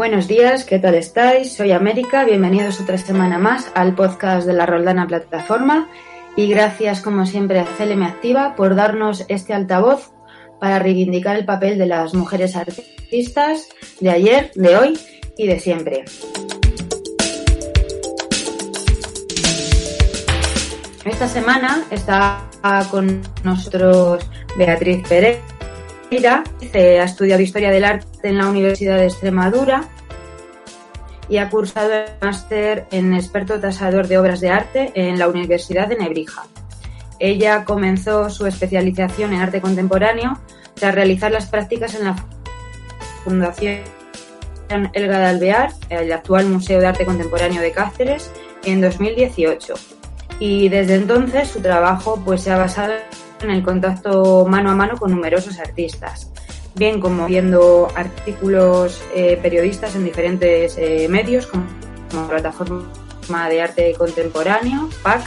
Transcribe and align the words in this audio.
Buenos 0.00 0.28
días, 0.28 0.64
¿qué 0.64 0.78
tal 0.78 0.94
estáis? 0.94 1.52
Soy 1.52 1.72
América, 1.72 2.24
bienvenidos 2.24 2.80
otra 2.80 2.96
semana 2.96 3.36
más 3.36 3.70
al 3.74 3.94
podcast 3.94 4.46
de 4.46 4.54
la 4.54 4.64
Roldana 4.64 5.06
Plataforma 5.06 5.90
y 6.36 6.48
gracias 6.48 7.02
como 7.02 7.26
siempre 7.26 7.60
a 7.60 7.66
CLM 7.66 8.04
Activa 8.04 8.56
por 8.56 8.76
darnos 8.76 9.26
este 9.28 9.52
altavoz 9.52 10.10
para 10.58 10.78
reivindicar 10.78 11.36
el 11.36 11.44
papel 11.44 11.76
de 11.76 11.84
las 11.84 12.14
mujeres 12.14 12.56
artistas 12.56 13.68
de 14.00 14.08
ayer, 14.08 14.50
de 14.54 14.78
hoy 14.78 14.98
y 15.36 15.46
de 15.46 15.60
siempre. 15.60 16.06
Esta 21.04 21.28
semana 21.28 21.84
está 21.90 22.48
con 22.90 23.20
nosotros 23.44 24.26
Beatriz 24.56 25.06
Pereira, 25.06 26.42
ha 26.72 27.04
estudiado 27.04 27.42
Historia 27.42 27.70
del 27.70 27.84
Arte 27.84 28.09
en 28.22 28.38
la 28.38 28.48
Universidad 28.48 28.96
de 28.96 29.06
Extremadura 29.06 29.88
y 31.28 31.38
ha 31.38 31.48
cursado 31.48 31.92
el 31.92 32.10
máster 32.20 32.86
en 32.90 33.14
experto 33.14 33.60
tasador 33.60 34.08
de 34.08 34.18
obras 34.18 34.40
de 34.40 34.50
arte 34.50 34.92
en 34.94 35.18
la 35.18 35.28
Universidad 35.28 35.86
de 35.88 35.96
Nebrija. 35.96 36.44
Ella 37.20 37.64
comenzó 37.64 38.30
su 38.30 38.46
especialización 38.46 39.32
en 39.32 39.40
arte 39.40 39.60
contemporáneo 39.60 40.38
tras 40.74 40.94
realizar 40.94 41.30
las 41.30 41.46
prácticas 41.46 41.94
en 41.94 42.04
la 42.04 42.16
Fundación 43.24 43.80
Elga 44.92 45.18
de 45.18 45.26
Alvear, 45.26 45.72
el 45.88 46.12
actual 46.12 46.46
Museo 46.46 46.80
de 46.80 46.86
Arte 46.86 47.04
Contemporáneo 47.04 47.60
de 47.60 47.72
Cáceres, 47.72 48.30
en 48.64 48.80
2018. 48.80 49.74
Y 50.38 50.68
desde 50.68 50.94
entonces 50.94 51.48
su 51.48 51.60
trabajo 51.60 52.20
pues, 52.24 52.42
se 52.42 52.50
ha 52.50 52.56
basado 52.56 52.94
en 53.42 53.50
el 53.50 53.62
contacto 53.62 54.46
mano 54.46 54.70
a 54.70 54.74
mano 54.74 54.96
con 54.96 55.10
numerosos 55.10 55.58
artistas, 55.58 56.30
bien 56.74 57.00
como 57.00 57.26
viendo 57.26 57.88
artículos 57.94 59.02
eh, 59.14 59.38
periodistas 59.42 59.94
en 59.96 60.04
diferentes 60.04 60.76
eh, 60.78 61.08
medios, 61.08 61.46
como, 61.46 61.66
plataforma 62.28 63.48
de 63.48 63.62
arte 63.62 63.94
contemporáneo, 63.96 64.88
PAC, 65.02 65.22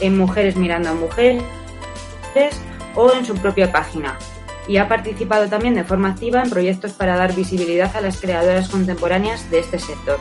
en 0.00 0.18
Mujeres 0.18 0.56
Mirando 0.56 0.90
a 0.90 0.94
Mujeres 0.94 1.42
o 2.96 3.12
en 3.12 3.24
su 3.24 3.34
propia 3.34 3.70
página. 3.70 4.18
Y 4.66 4.78
ha 4.78 4.88
participado 4.88 5.48
también 5.48 5.74
de 5.74 5.84
forma 5.84 6.10
activa 6.10 6.42
en 6.42 6.50
proyectos 6.50 6.92
para 6.92 7.16
dar 7.16 7.34
visibilidad 7.34 7.94
a 7.94 8.00
las 8.00 8.20
creadoras 8.20 8.68
contemporáneas 8.68 9.50
de 9.50 9.60
este 9.60 9.78
sector. 9.78 10.18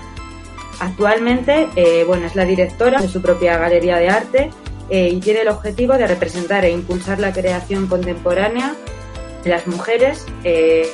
Actualmente, 0.80 1.70
eh, 1.76 2.04
bueno, 2.06 2.26
es 2.26 2.36
la 2.36 2.46
directora 2.46 3.02
de 3.02 3.08
su 3.08 3.22
propia 3.22 3.58
galería 3.58 3.98
de 3.98 4.10
arte 4.10 4.50
eh, 4.90 5.10
y 5.10 5.20
tiene 5.22 5.42
el 5.42 5.48
objetivo 5.48 5.94
de 5.94 6.08
representar 6.08 6.66
e 6.66 6.72
impulsar 6.72 7.20
la 7.20 7.32
creación 7.32 7.88
contemporánea 7.88 8.76
las 9.46 9.68
mujeres, 9.68 10.26
eh, 10.44 10.88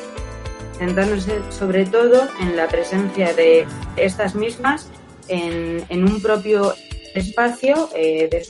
centrándose 0.77 1.39
sobre 1.49 1.85
todo 1.85 2.27
en 2.41 2.55
la 2.55 2.67
presencia 2.67 3.33
de 3.33 3.67
estas 3.95 4.35
mismas 4.35 4.89
en, 5.27 5.83
en 5.89 6.05
un 6.05 6.21
propio 6.21 6.73
espacio 7.13 7.89
eh, 7.95 8.27
de 8.31 8.45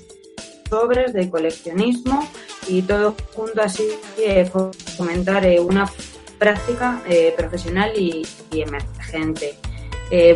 obras, 0.75 1.13
de 1.13 1.29
coleccionismo 1.29 2.27
y 2.67 2.83
todo 2.83 3.15
junto 3.33 3.61
así 3.61 3.87
eh, 4.17 4.49
fomentar 4.95 5.47
una 5.59 5.89
práctica 6.37 7.01
profesional 7.35 7.91
y, 7.97 8.25
y 8.51 8.61
emergente. 8.61 9.55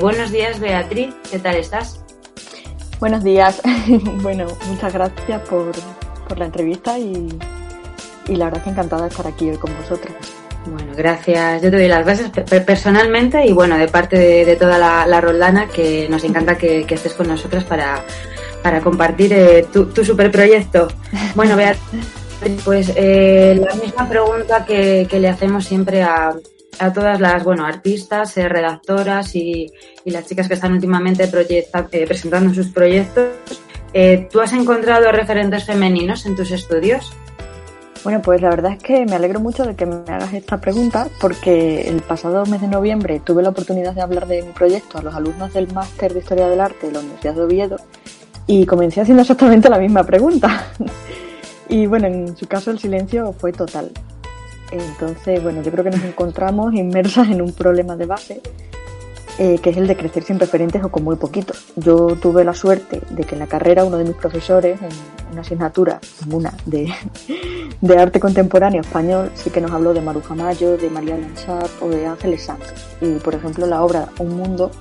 Buenos 0.01 0.31
días, 0.31 0.59
Beatriz, 0.59 1.13
¿qué 1.31 1.39
tal 1.39 1.55
estás? 1.55 2.03
Buenos 2.99 3.23
días. 3.23 3.61
bueno, 4.21 4.47
muchas 4.67 4.93
gracias 4.93 5.41
por, 5.47 5.71
por 6.27 6.39
la 6.39 6.45
entrevista 6.45 6.99
y, 6.99 7.29
y, 8.27 8.35
la 8.35 8.45
verdad 8.45 8.63
que 8.63 8.69
encantada 8.69 9.03
de 9.03 9.09
estar 9.09 9.27
aquí 9.27 9.49
hoy 9.49 9.57
con 9.57 9.75
vosotros. 9.77 10.13
Bueno, 10.65 10.93
gracias. 10.95 11.61
Yo 11.61 11.69
te 11.69 11.77
doy 11.77 11.87
las 11.87 12.05
gracias 12.05 12.29
personalmente 12.65 13.45
y 13.45 13.51
bueno, 13.51 13.77
de 13.77 13.87
parte 13.87 14.17
de, 14.45 14.55
toda 14.55 14.77
la, 14.77 15.05
la, 15.05 15.19
Roldana, 15.19 15.67
que 15.67 16.07
nos 16.09 16.23
encanta 16.23 16.57
que, 16.57 16.85
estés 16.89 17.13
con 17.13 17.27
nosotras 17.27 17.63
para, 17.65 18.03
para 18.61 18.79
compartir 18.79 19.33
eh, 19.33 19.67
tu, 19.71 19.87
tu 19.87 20.05
super 20.05 20.31
proyecto. 20.31 20.87
Bueno, 21.35 21.57
Beatriz, 21.57 21.81
pues 22.63 22.91
eh, 22.95 23.59
la 23.59 23.75
misma 23.75 24.07
pregunta 24.07 24.65
que, 24.65 25.07
le 25.11 25.27
hacemos 25.27 25.65
siempre 25.65 26.01
a, 26.01 26.33
a 26.79 26.93
todas 26.93 27.19
las 27.19 27.43
bueno 27.43 27.65
artistas, 27.65 28.35
eh, 28.37 28.47
redactoras 28.49 29.35
y, 29.35 29.71
y, 30.03 30.11
las 30.11 30.25
chicas 30.27 30.47
que 30.47 30.55
están 30.55 30.73
últimamente 30.73 31.23
eh, 31.23 32.05
presentando 32.07 32.53
sus 32.53 32.67
proyectos. 32.69 33.27
Eh, 33.93 34.27
¿Tú 34.31 34.41
has 34.41 34.53
encontrado 34.53 35.11
referentes 35.11 35.65
femeninos 35.65 36.25
en 36.25 36.35
tus 36.35 36.51
estudios? 36.51 37.13
Bueno, 38.03 38.21
pues 38.21 38.41
la 38.41 38.49
verdad 38.49 38.73
es 38.73 38.83
que 38.83 39.05
me 39.05 39.15
alegro 39.15 39.39
mucho 39.39 39.63
de 39.63 39.75
que 39.75 39.85
me 39.85 39.95
hagas 40.07 40.33
esta 40.33 40.57
pregunta 40.57 41.07
porque 41.21 41.87
el 41.87 42.01
pasado 42.01 42.45
mes 42.45 42.59
de 42.59 42.67
noviembre 42.67 43.21
tuve 43.21 43.41
la 43.41 43.49
oportunidad 43.49 43.93
de 43.93 44.01
hablar 44.01 44.27
de 44.27 44.41
mi 44.41 44.51
proyecto 44.51 44.97
a 44.97 45.01
los 45.01 45.15
alumnos 45.15 45.53
del 45.53 45.71
máster 45.71 46.13
de 46.13 46.19
Historia 46.19 46.49
del 46.49 46.59
Arte 46.59 46.87
de 46.87 46.93
la 46.93 46.99
Universidad 46.99 47.35
de 47.35 47.41
Oviedo 47.41 47.77
y 48.45 48.65
comencé 48.65 48.99
haciendo 48.99 49.21
exactamente 49.21 49.69
la 49.69 49.79
misma 49.79 50.03
pregunta. 50.03 50.67
y 51.69 51.85
bueno, 51.85 52.07
en 52.07 52.35
su 52.35 52.45
caso 52.45 52.71
el 52.71 52.79
silencio 52.79 53.31
fue 53.31 53.53
total. 53.53 53.89
Entonces, 54.71 55.41
bueno, 55.41 55.61
yo 55.61 55.71
creo 55.71 55.85
que 55.85 55.91
nos 55.91 56.03
encontramos 56.03 56.73
inmersas 56.73 57.29
en 57.29 57.41
un 57.41 57.53
problema 57.53 57.95
de 57.95 58.05
base, 58.05 58.41
eh, 59.43 59.59
que 59.61 59.71
es 59.71 59.75
el 59.75 59.87
de 59.87 59.97
crecer 59.97 60.23
sin 60.23 60.39
referentes 60.39 60.81
o 60.85 60.89
con 60.89 61.03
muy 61.03 61.17
poquito. 61.17 61.53
Yo 61.75 62.15
tuve 62.15 62.45
la 62.45 62.53
suerte 62.53 63.01
de 63.09 63.25
que 63.25 63.35
en 63.35 63.39
la 63.39 63.47
carrera 63.47 63.83
uno 63.83 63.97
de 63.97 64.05
mis 64.05 64.15
profesores, 64.15 64.79
en 64.81 65.33
una 65.33 65.41
asignatura, 65.41 65.99
una 66.31 66.53
de, 66.65 67.97
arte 67.99 68.21
contemporáneo 68.21 68.79
español, 68.79 69.31
sí 69.35 69.49
que 69.49 69.59
nos 69.59 69.71
habló 69.71 69.93
de 69.93 69.99
Maruja 69.99 70.33
Mayo, 70.33 70.77
de 70.77 70.89
María 70.89 71.17
Lanchar 71.17 71.69
o 71.81 71.89
de 71.89 72.07
Ángeles 72.07 72.43
Santos. 72.43 72.71
Y, 73.01 73.15
por 73.15 73.35
ejemplo, 73.35 73.67
la 73.67 73.83
obra 73.83 74.07
Un 74.17 74.37
Mundo 74.37 74.71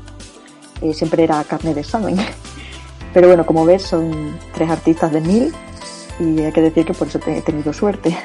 eh, 0.80 0.94
siempre 0.94 1.24
era 1.24 1.42
carne 1.42 1.74
de 1.74 1.80
examen. 1.80 2.14
Pero 3.12 3.26
bueno, 3.26 3.44
como 3.44 3.66
ves, 3.66 3.82
son 3.82 4.38
tres 4.54 4.70
artistas 4.70 5.10
de 5.10 5.22
mil 5.22 5.52
y 6.20 6.40
hay 6.40 6.52
que 6.52 6.62
decir 6.62 6.86
que 6.86 6.94
por 6.94 7.08
eso 7.08 7.18
he 7.26 7.40
tenido 7.40 7.72
suerte. 7.72 8.16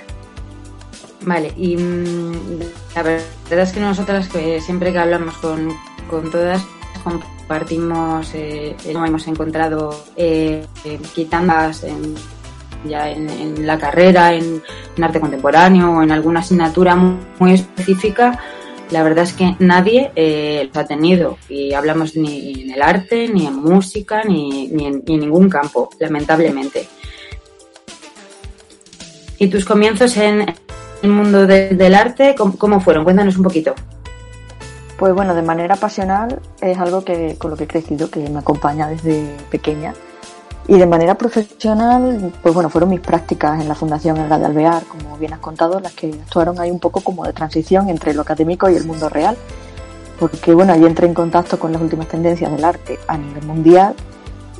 Vale, 1.21 1.51
y 1.57 1.77
mmm, 1.77 2.59
la 2.93 3.01
verdad 3.01 3.25
es 3.49 3.71
que 3.71 3.79
nosotras 3.79 4.29
que 4.29 4.61
siempre 4.61 4.93
que 4.93 4.99
hablamos 4.99 5.35
con, 5.39 5.73
con 6.07 6.31
todas 6.31 6.65
compartimos, 7.03 8.31
eh, 8.33 8.75
no 8.93 9.05
hemos 9.05 9.27
encontrado 9.27 10.05
eh, 10.15 10.65
eh, 10.83 10.99
quitandas 11.15 11.83
en, 11.83 12.15
ya 12.85 13.09
en, 13.09 13.65
la 13.65 13.77
carrera, 13.77 14.33
en, 14.33 14.61
arte 15.01 15.19
contemporáneo 15.19 15.91
o 15.91 16.03
en 16.03 16.11
alguna 16.11 16.41
asignatura 16.41 16.95
muy, 16.95 17.53
específica, 17.53 18.39
la 18.89 19.03
verdad 19.03 19.25
es 19.25 19.33
que 19.33 19.55
nadie 19.59 20.11
eh, 20.15 20.69
lo 20.73 20.81
ha 20.81 20.85
tenido 20.85 21.37
y 21.49 21.73
hablamos 21.73 22.15
ni 22.15 22.63
en 22.63 22.71
el 22.71 22.81
arte, 22.81 23.27
ni 23.27 23.45
en 23.45 23.55
música, 23.55 24.23
ni, 24.23 24.65
en, 24.65 25.03
ni 25.05 25.13
en 25.13 25.19
ningún 25.19 25.49
campo, 25.49 25.89
lamentablemente. 25.99 26.87
¿Y 29.39 29.47
tus 29.47 29.65
comienzos 29.65 30.17
en, 30.17 30.53
el 31.03 31.09
mundo 31.09 31.45
de, 31.45 31.69
del 31.69 31.93
arte, 31.93 32.33
¿cómo, 32.35 32.57
¿cómo, 32.57 32.79
fueron? 32.79 33.03
Cuéntanos 33.03 33.37
un 33.37 33.43
poquito. 33.43 33.75
Pues 34.97 35.13
bueno, 35.13 35.35
de 35.35 35.43
manera 35.43 35.75
pasional 35.75 36.39
es 36.59 36.77
algo 36.79 37.03
que 37.03 37.35
con 37.37 37.51
lo 37.51 37.57
que 37.57 37.65
he 37.65 37.67
crecido, 37.67 38.09
que 38.09 38.27
me 38.29 38.39
acompaña 38.39 38.87
desde 38.87 39.37
pequeña. 39.51 39.93
Y 40.67 40.77
de 40.77 40.85
manera 40.87 41.15
profesional, 41.15 42.33
pues 42.41 42.53
bueno, 42.53 42.69
fueron 42.69 42.89
mis 42.89 42.99
prácticas 42.99 43.61
en 43.61 43.69
la 43.69 43.75
Fundación 43.75 44.17
Elga 44.17 44.39
de 44.39 44.45
Alvear, 44.45 44.83
como 44.85 45.15
bien 45.17 45.33
has 45.33 45.39
contado, 45.39 45.79
las 45.79 45.93
que 45.93 46.09
actuaron 46.09 46.59
ahí 46.59 46.71
un 46.71 46.79
poco 46.79 47.01
como 47.01 47.23
de 47.25 47.31
transición 47.31 47.89
entre 47.89 48.13
lo 48.13 48.23
académico 48.23 48.69
y 48.69 48.75
el 48.75 48.85
mundo 48.85 49.07
real. 49.07 49.37
Porque 50.19 50.53
bueno, 50.53 50.73
ahí 50.73 50.83
entré 50.83 51.05
en 51.05 51.13
contacto 51.13 51.59
con 51.59 51.71
las 51.71 51.81
últimas 51.81 52.07
tendencias 52.07 52.51
del 52.51 52.65
arte 52.65 52.99
a 53.07 53.17
nivel 53.17 53.45
mundial 53.45 53.95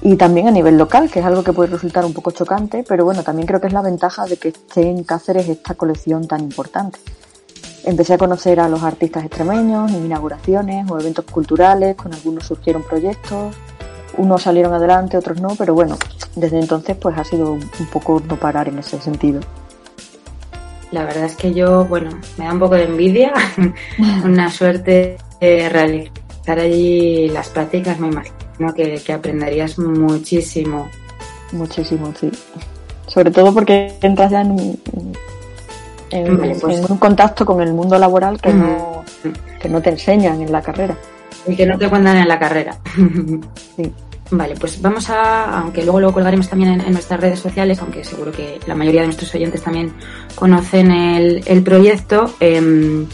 y 0.02 0.16
también 0.16 0.48
a 0.48 0.52
nivel 0.52 0.78
local, 0.78 1.10
que 1.10 1.20
es 1.20 1.26
algo 1.26 1.44
que 1.44 1.52
puede 1.52 1.72
resultar 1.72 2.06
un 2.06 2.14
poco 2.14 2.30
chocante, 2.30 2.86
pero 2.88 3.04
bueno, 3.04 3.24
también 3.24 3.48
creo 3.48 3.60
que 3.60 3.68
es 3.68 3.74
la 3.74 3.82
ventaja 3.82 4.26
de 4.26 4.38
que 4.38 4.50
esté 4.50 4.90
en 4.90 5.04
Cáceres 5.04 5.50
esta 5.50 5.74
colección 5.74 6.28
tan 6.28 6.42
importante. 6.42 7.00
Empecé 7.88 8.16
a 8.16 8.18
conocer 8.18 8.60
a 8.60 8.68
los 8.68 8.84
artistas 8.84 9.24
extremeños 9.24 9.90
en 9.94 10.04
inauguraciones 10.04 10.92
o 10.92 11.00
eventos 11.00 11.24
culturales, 11.24 11.96
con 11.96 12.14
algunos 12.14 12.44
surgieron 12.46 12.84
proyectos, 12.84 13.56
unos 14.18 14.44
salieron 14.44 14.74
adelante, 14.74 15.16
otros 15.16 15.40
no, 15.40 15.56
pero 15.56 15.74
bueno, 15.74 15.98
desde 16.36 16.60
entonces 16.60 16.98
pues 16.98 17.18
ha 17.18 17.24
sido 17.24 17.54
un 17.54 17.88
poco 17.90 18.22
no 18.28 18.36
parar 18.36 18.68
en 18.68 18.80
ese 18.80 19.00
sentido. 19.00 19.40
La 20.92 21.06
verdad 21.06 21.24
es 21.24 21.38
que 21.38 21.54
yo, 21.54 21.86
bueno, 21.86 22.10
me 22.38 22.44
da 22.44 22.52
un 22.52 22.60
poco 22.60 22.76
de 22.76 22.84
envidia, 22.84 23.32
una 24.26 24.52
suerte 24.52 25.16
de 25.40 25.70
realizar 25.70 26.60
allí 26.60 27.30
las 27.30 27.48
prácticas, 27.48 27.98
me 28.02 28.10
imagino 28.10 28.36
¿no? 28.60 28.74
que, 28.74 28.96
que 28.96 29.14
aprenderías 29.14 29.80
muchísimo. 29.80 30.90
Muchísimo, 31.54 32.14
sí. 32.20 32.30
Sobre 33.06 33.32
todo 33.32 33.54
porque 33.54 33.96
entras 34.02 34.32
ya 34.32 34.42
en 34.42 34.78
en, 36.12 36.38
vale, 36.38 36.56
pues... 36.60 36.78
en 36.78 36.92
un 36.92 36.98
contacto 36.98 37.46
con 37.46 37.62
el 37.62 37.74
mundo 37.74 37.98
laboral 37.98 38.40
que, 38.42 38.54
no, 38.54 39.04
que 39.60 39.70
no 39.70 39.82
te 39.82 39.92
enseñan 39.92 40.42
en 40.42 40.52
la 40.52 40.62
carrera. 40.62 40.96
Y 41.46 41.56
que 41.56 41.66
no 41.66 41.78
te 41.78 41.90
cuentan 41.90 42.18
en 42.18 42.28
la 42.28 42.40
carrera. 42.40 42.78
sí. 43.76 43.92
Vale, 44.30 44.56
pues 44.60 44.82
vamos 44.82 45.10
a, 45.10 45.60
aunque 45.60 45.84
luego 45.84 46.02
lo 46.02 46.12
colgaremos 46.12 46.50
también 46.50 46.74
en, 46.74 46.82
en, 46.82 46.92
nuestras 46.92 47.22
redes 47.22 47.40
sociales, 47.40 47.80
aunque 47.80 48.04
seguro 48.04 48.30
que 48.32 48.60
la 48.68 48.76
mayoría 48.76 49.02
de 49.02 49.08
nuestros 49.08 49.34
oyentes 49.34 49.62
también 49.62 49.94
conocen 50.36 50.92
el, 50.92 51.44
el 51.46 51.64
proyecto, 51.64 52.34
eh, 52.42 53.06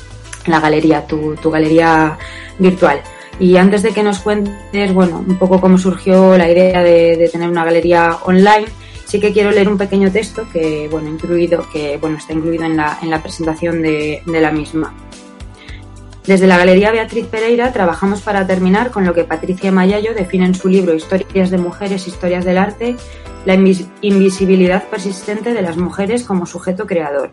la 0.48 0.60
galería, 0.60 1.06
tu, 1.06 1.36
tu 1.36 1.52
galería 1.52 2.18
virtual. 2.58 3.00
Y 3.40 3.58
antes 3.58 3.84
de 3.84 3.92
que 3.92 4.04
nos 4.04 4.20
cuentes, 4.20 4.94
bueno, 4.94 5.24
un 5.28 5.38
poco 5.38 5.60
cómo 5.60 5.78
surgió 5.78 6.38
la 6.38 6.50
idea 6.50 6.84
de, 6.84 7.30
tener 7.32 7.50
una 7.50 7.66
galería 7.66 8.18
online, 8.24 8.66
sí 9.14 9.20
que 9.20 9.32
quiero 9.32 9.52
leer 9.52 9.70
un 9.70 9.78
pequeño 9.78 10.12
texto 10.12 10.48
que, 10.52 10.88
bueno, 10.90 11.08
incluido, 11.08 11.70
que, 11.72 11.98
bueno, 11.98 12.18
está 12.18 12.34
incluido 12.34 12.64
en 12.64 12.76
la, 12.76 12.98
en 13.00 13.12
la 13.12 13.22
presentación 13.22 13.84
de, 13.84 14.24
de 14.26 14.42
la 14.42 14.50
misma. 14.50 14.92
Desde 16.26 16.48
la 16.48 16.58
Galería 16.58 16.92
Beatriz 16.92 17.28
Pereira 17.28 17.72
trabajamos 17.72 18.22
para 18.22 18.48
terminar 18.48 18.90
con 18.90 19.06
lo 19.06 19.14
que 19.14 19.24
Patricia 19.24 19.72
Mayayo 19.72 20.16
define 20.16 20.48
en 20.48 20.56
su 20.56 20.68
libro 20.68 20.96
Historias 20.96 21.52
de 21.52 21.60
Mujeres, 21.60 22.08
Historias 22.08 22.44
del 22.44 22.58
Arte, 22.58 22.96
la 23.46 23.54
invisibilidad 23.54 24.84
persistente 24.86 25.54
de 25.54 25.62
las 25.62 25.78
mujeres 25.78 26.24
como 26.24 26.48
sujeto 26.48 26.88
creador. 26.88 27.30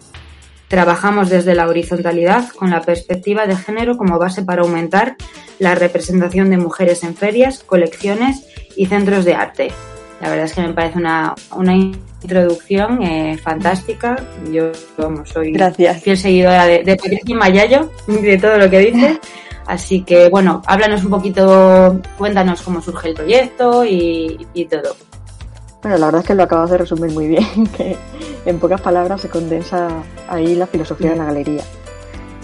Trabajamos 0.69 1.31
desde 1.31 1.55
la 1.55 1.67
horizontalidad 1.67 2.50
con 2.50 2.69
la 2.69 2.82
perspectiva 2.82 3.47
de 3.47 3.56
género 3.56 3.97
como 3.97 4.19
base 4.19 4.43
para 4.43 4.61
aumentar 4.61 5.17
la 5.59 5.75
representación 5.75 6.50
de 6.50 6.59
mujeres 6.59 7.05
en 7.05 7.15
ferias, 7.15 7.65
colecciones 7.65 8.44
y 8.77 8.85
centros 8.85 9.25
de 9.25 9.32
arte. 9.32 9.73
La 10.20 10.28
verdad 10.28 10.44
es 10.44 10.52
que 10.52 10.61
me 10.61 10.72
parece 10.75 10.99
una, 10.99 11.34
una 11.56 11.75
introducción 11.75 13.02
eh, 13.02 13.38
fantástica. 13.43 14.17
Yo 14.52 14.70
soy 15.25 15.52
Gracias. 15.52 16.02
fiel 16.02 16.17
seguidora 16.17 16.67
de, 16.67 16.82
de 16.84 16.96
Patricia 16.96 17.37
Mayayo, 17.37 17.90
de 18.06 18.38
todo 18.38 18.58
lo 18.58 18.69
que 18.69 18.78
dice. 18.81 19.19
Así 19.67 20.02
que, 20.02 20.28
bueno, 20.28 20.62
háblanos 20.67 21.05
un 21.05 21.11
poquito, 21.11 22.00
cuéntanos 22.19 22.61
cómo 22.62 22.82
surge 22.82 23.08
el 23.08 23.14
proyecto 23.14 23.84
y, 23.84 24.46
y 24.52 24.64
todo. 24.64 24.96
Bueno, 25.82 25.96
la 25.96 26.06
verdad 26.06 26.20
es 26.22 26.26
que 26.26 26.34
lo 26.34 26.43
acabas 26.43 26.70
de 26.70 26.78
resumir 26.78 27.12
muy 27.12 27.28
bien, 27.28 27.67
que 27.76 27.96
en 28.44 28.58
pocas 28.58 28.81
palabras 28.81 29.20
se 29.20 29.28
condensa 29.28 29.88
ahí 30.28 30.55
la 30.55 30.67
filosofía 30.67 31.11
de 31.11 31.17
la 31.17 31.26
galería. 31.26 31.62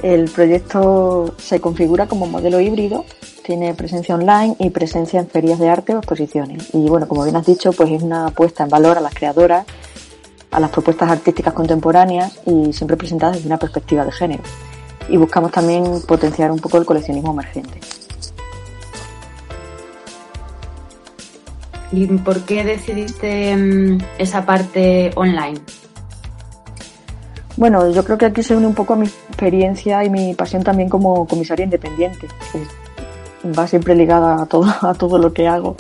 El 0.07 0.31
proyecto 0.31 1.35
se 1.37 1.61
configura 1.61 2.07
como 2.07 2.27
modelo 2.27 2.61
híbrido, 2.61 3.05
tiene 3.43 3.75
presencia 3.75 4.15
online 4.15 4.55
y 4.61 4.71
presencia 4.71 5.19
en 5.19 5.27
ferias 5.27 5.59
de 5.59 5.69
arte 5.69 5.97
o 5.97 5.99
exposiciones. 5.99 6.73
Y 6.73 6.89
bueno, 6.89 7.09
como 7.09 7.25
bien 7.25 7.35
has 7.35 7.45
dicho, 7.45 7.73
pues 7.73 7.91
es 7.91 8.05
una 8.05 8.29
apuesta 8.29 8.63
en 8.63 8.71
valor 8.71 8.97
a 8.99 9.01
las 9.01 9.13
creadoras, 9.13 9.67
a 10.53 10.61
las 10.61 10.71
propuestas 10.71 11.11
artísticas 11.11 11.53
contemporáneas 11.53 12.39
y 12.47 12.73
siempre 12.73 12.97
presentadas 12.97 13.35
desde 13.35 13.49
una 13.49 13.59
perspectiva 13.59 14.05
de 14.05 14.13
género. 14.13 14.45
Y 15.09 15.17
buscamos 15.17 15.51
también 15.51 16.01
potenciar 16.07 16.53
un 16.53 16.61
poco 16.61 16.79
el 16.79 16.87
coleccionismo 16.87 17.33
emergente. 17.33 17.81
¿Y 21.91 22.07
por 22.07 22.45
qué 22.45 22.63
decidiste 22.63 23.57
mm, 23.57 23.99
esa 24.19 24.47
parte 24.47 25.11
online? 25.17 25.59
Bueno, 27.57 27.91
yo 27.91 28.05
creo 28.05 28.19
que 28.19 28.27
aquí 28.27 28.43
se 28.43 28.55
une 28.55 28.67
un 28.67 28.75
poco 28.75 28.93
a 28.93 28.97
mi 28.97 29.09
experiencia 29.37 30.03
y 30.03 30.11
mi 30.11 30.35
pasión 30.35 30.65
también 30.65 30.89
como 30.89 31.27
comisaria 31.27 31.65
independiente. 31.65 32.27
va 33.57 33.67
siempre 33.67 33.95
ligada 33.95 34.43
a 34.43 34.47
todo, 34.47 34.67
a 34.83 34.95
todo 34.95 35.19
lo 35.19 35.33
que 35.33 35.47
hago. 35.47 35.77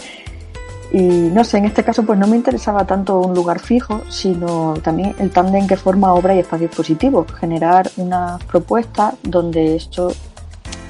Y 0.92 1.00
no 1.02 1.42
sé, 1.42 1.58
en 1.58 1.64
este 1.64 1.82
caso 1.82 2.04
pues 2.04 2.18
no 2.18 2.26
me 2.26 2.36
interesaba 2.36 2.86
tanto 2.86 3.18
un 3.18 3.34
lugar 3.34 3.58
fijo, 3.58 4.02
sino 4.08 4.74
también 4.82 5.16
el 5.18 5.30
tándem 5.30 5.66
que 5.66 5.76
forma 5.76 6.14
obra 6.14 6.34
y 6.34 6.38
espacios 6.38 6.74
positivos. 6.74 7.26
Generar 7.32 7.90
una 7.96 8.38
propuesta 8.46 9.14
donde 9.22 9.74
esto 9.74 10.12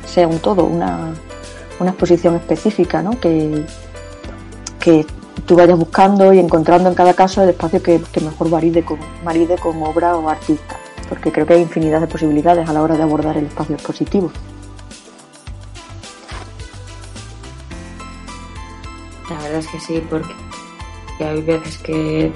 sea 0.07 0.29
un 0.29 0.39
todo, 0.39 0.65
una, 0.65 1.15
una 1.81 1.91
exposición 1.91 2.37
específica, 2.37 3.03
¿no? 3.03 3.19
Que, 3.19 3.65
que 4.79 5.07
tú 5.47 5.57
vayas 5.57 5.79
buscando 5.79 6.33
y 6.33 6.39
encontrando 6.39 6.89
en 6.89 6.95
cada 6.95 7.15
caso 7.15 7.43
el 7.43 7.51
espacio 7.51 7.83
que, 7.83 8.01
mejor 8.21 8.51
maride 8.51 8.85
con, 8.85 8.99
maride 9.25 9.57
con 9.57 9.83
obra 9.83 10.17
o 10.17 10.29
artista, 10.29 10.77
porque 11.09 11.33
creo 11.33 11.47
que 11.47 11.55
hay 11.55 11.63
infinidad 11.63 12.01
de 12.01 12.07
posibilidades 12.07 12.69
a 12.69 12.73
la 12.73 12.83
hora 12.83 12.97
de 12.97 13.03
abordar 13.03 13.37
el 13.37 13.47
espacio 13.47 13.75
expositivo. 13.75 14.31
La 19.29 19.37
verdad 19.43 19.59
es 19.59 19.67
que 19.69 19.81
sí, 19.81 20.03
porque 20.09 20.35
hay 21.21 21.43
veces 21.43 21.79
que 21.79 22.31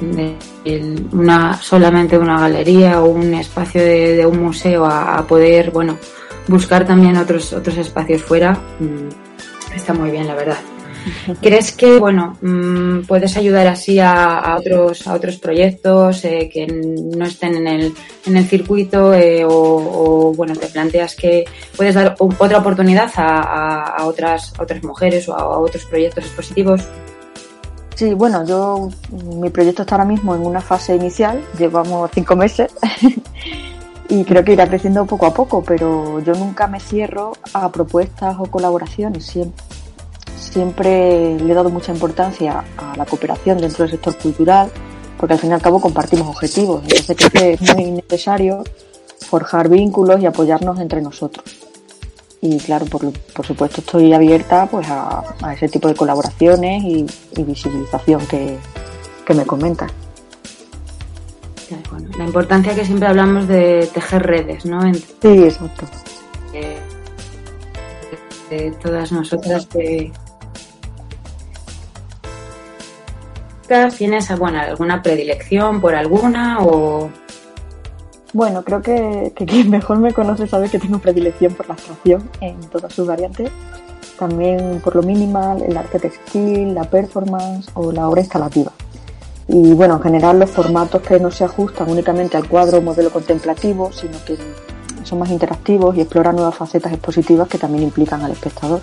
una 1.13 1.61
solamente 1.61 2.19
una 2.19 2.41
galería 2.41 3.03
o 3.03 3.07
un 3.07 3.35
espacio 3.35 3.83
de, 3.83 4.25
un 4.27 4.43
museo 4.43 4.87
a, 4.87 5.25
poder, 5.27 5.71
bueno, 5.71 5.99
buscar 6.49 6.87
también 6.87 7.17
otros 7.17 7.53
otros 7.53 7.77
espacios 7.77 8.23
fuera 8.23 8.53
mm, 8.53 9.75
está 9.77 9.93
muy 9.93 10.11
bien, 10.11 10.27
la 10.27 10.35
verdad. 10.35 10.59
¿Crees 11.41 11.73
que, 11.73 11.99
bueno, 11.99 12.37
mm, 12.41 13.01
puedes 13.07 13.37
ayudar 13.37 13.67
así 13.67 13.99
a, 13.99 14.57
otros 14.59 15.07
a 15.07 15.15
otros 15.15 15.37
proyectos 15.39 16.25
eh, 16.25 16.51
que 16.53 16.67
no 16.67 17.25
estén 17.25 17.57
en 17.57 17.67
el, 17.67 17.95
en 18.27 18.37
el 18.37 18.45
circuito 18.47 19.15
eh, 19.15 19.45
o, 19.47 20.33
bueno, 20.37 20.55
te 20.55 20.67
planteas 20.67 21.15
que 21.15 21.45
puedes 21.77 21.95
dar 21.95 22.17
otra 22.19 22.59
oportunidad 22.59 23.11
a, 23.17 24.05
otras 24.05 24.53
otras 24.59 24.83
mujeres 24.83 25.29
o 25.29 25.35
a, 25.35 25.59
otros 25.59 25.85
proyectos 25.85 26.25
expositivos? 26.25 26.83
Sí, 27.95 28.15
bueno, 28.15 28.47
yo 28.47 28.89
mi 29.37 29.51
proyecto 29.51 29.83
está 29.83 29.97
ahora 29.97 30.07
mismo 30.07 30.35
en 30.35 30.47
una 30.47 30.61
fase 30.61 30.95
inicial, 30.97 31.43
llevamos 31.59 32.11
cinco 32.15 32.35
meses 32.35 32.73
y 34.09 34.25
creo 34.25 34.43
que 34.43 34.55
irá 34.55 34.67
creciendo 34.67 35.05
poco 35.05 35.27
a 35.27 35.35
poco, 35.35 35.63
pero 35.63 36.19
yo 36.21 36.33
nunca 36.35 36.67
me 36.67 36.81
cierro 36.81 37.33
a 37.53 37.71
propuestas 37.71 38.37
o 38.39 38.45
colaboraciones, 38.45 39.27
siempre 39.27 39.63
siempre 40.41 41.39
le 41.39 41.53
he 41.53 41.55
dado 41.55 41.71
mucha 41.71 41.93
importancia 41.93 42.65
a 42.77 42.97
la 42.97 43.05
cooperación 43.05 43.59
dentro 43.59 43.85
del 43.85 43.93
sector 43.93 44.17
cultural, 44.17 44.71
porque 45.19 45.35
al 45.35 45.39
fin 45.39 45.51
y 45.51 45.53
al 45.53 45.63
cabo 45.63 45.81
compartimos 45.81 46.29
objetivos. 46.29 46.83
Entonces 46.83 47.17
creo 47.17 47.31
que 47.31 47.53
es 47.53 47.77
muy 47.77 47.91
necesario 47.93 48.65
forjar 49.29 49.69
vínculos 49.69 50.21
y 50.21 50.27
apoyarnos 50.27 50.81
entre 50.81 51.03
nosotros. 51.03 51.45
Y 52.41 52.59
claro, 52.59 52.87
por, 52.87 53.13
por 53.13 53.47
supuesto 53.47 53.83
estoy 53.83 54.15
abierta 54.15 54.67
pues 54.67 54.89
a, 54.89 55.23
ese 55.55 55.69
tipo 55.69 55.89
de 55.89 55.95
colaboraciones 55.95 56.83
y, 56.85 57.07
visibilización 57.43 58.27
que, 58.27 58.59
me 59.35 59.47
comentas. 59.47 59.93
la 62.19 62.25
importancia 62.25 62.75
que 62.75 62.85
siempre 62.85 63.07
hablamos 63.07 63.47
de 63.47 63.89
tejer 63.95 64.27
redes, 64.27 64.65
¿no? 64.65 64.83
sí, 64.93 65.45
exacto. 65.45 65.87
de 68.51 68.73
todas 68.83 69.13
nosotras 69.13 69.67
que, 69.67 70.11
¿Tienes 73.97 74.29
alguna 74.33 75.01
predilección 75.01 75.81
por 75.81 75.95
alguna 75.95 76.59
o...? 76.61 77.09
Bueno, 78.33 78.65
creo 78.65 78.83
que, 78.83 79.33
quien 79.37 79.71
mejor 79.71 79.99
me 79.99 80.13
conoce 80.13 80.49
sabe 80.49 80.69
que 80.69 80.81
tengo 80.81 80.99
predilección 80.99 81.55
por 81.55 81.69
la 81.69 81.75
abstracción 81.75 82.29
en 82.41 82.59
todas 82.63 82.93
sus 82.93 83.07
variantes. 83.07 83.49
También 84.19 84.81
por 84.83 84.97
lo 84.97 85.03
minimal, 85.03 85.63
el 85.63 85.77
arte 85.77 86.01
textil, 86.01 86.75
la 86.75 86.83
performance 86.83 87.71
o 87.75 87.93
la 87.93 88.09
obra 88.09 88.23
instalativa. 88.23 88.73
Y 89.47 89.73
bueno, 89.73 89.95
en 89.97 90.03
general 90.03 90.41
los 90.41 90.51
formatos 90.51 91.03
que 91.03 91.21
no 91.21 91.31
se 91.31 91.45
ajustan 91.45 91.89
únicamente 91.89 92.37
al 92.37 92.49
cuadro 92.49 92.79
o 92.79 92.83
modelo 92.83 93.11
contemplativo, 93.11 93.93
sino 93.93 94.19
que 94.25 94.37
son 95.05 95.21
más 95.21 95.31
interactivos 95.31 95.97
y 95.97 96.01
exploran 96.01 96.35
nuevas 96.35 96.57
facetas 96.57 96.93
expositivas 96.93 97.47
que 97.49 97.59
también 97.59 97.85
implican 97.85 98.21
al 98.23 98.33
espectador. 98.33 98.81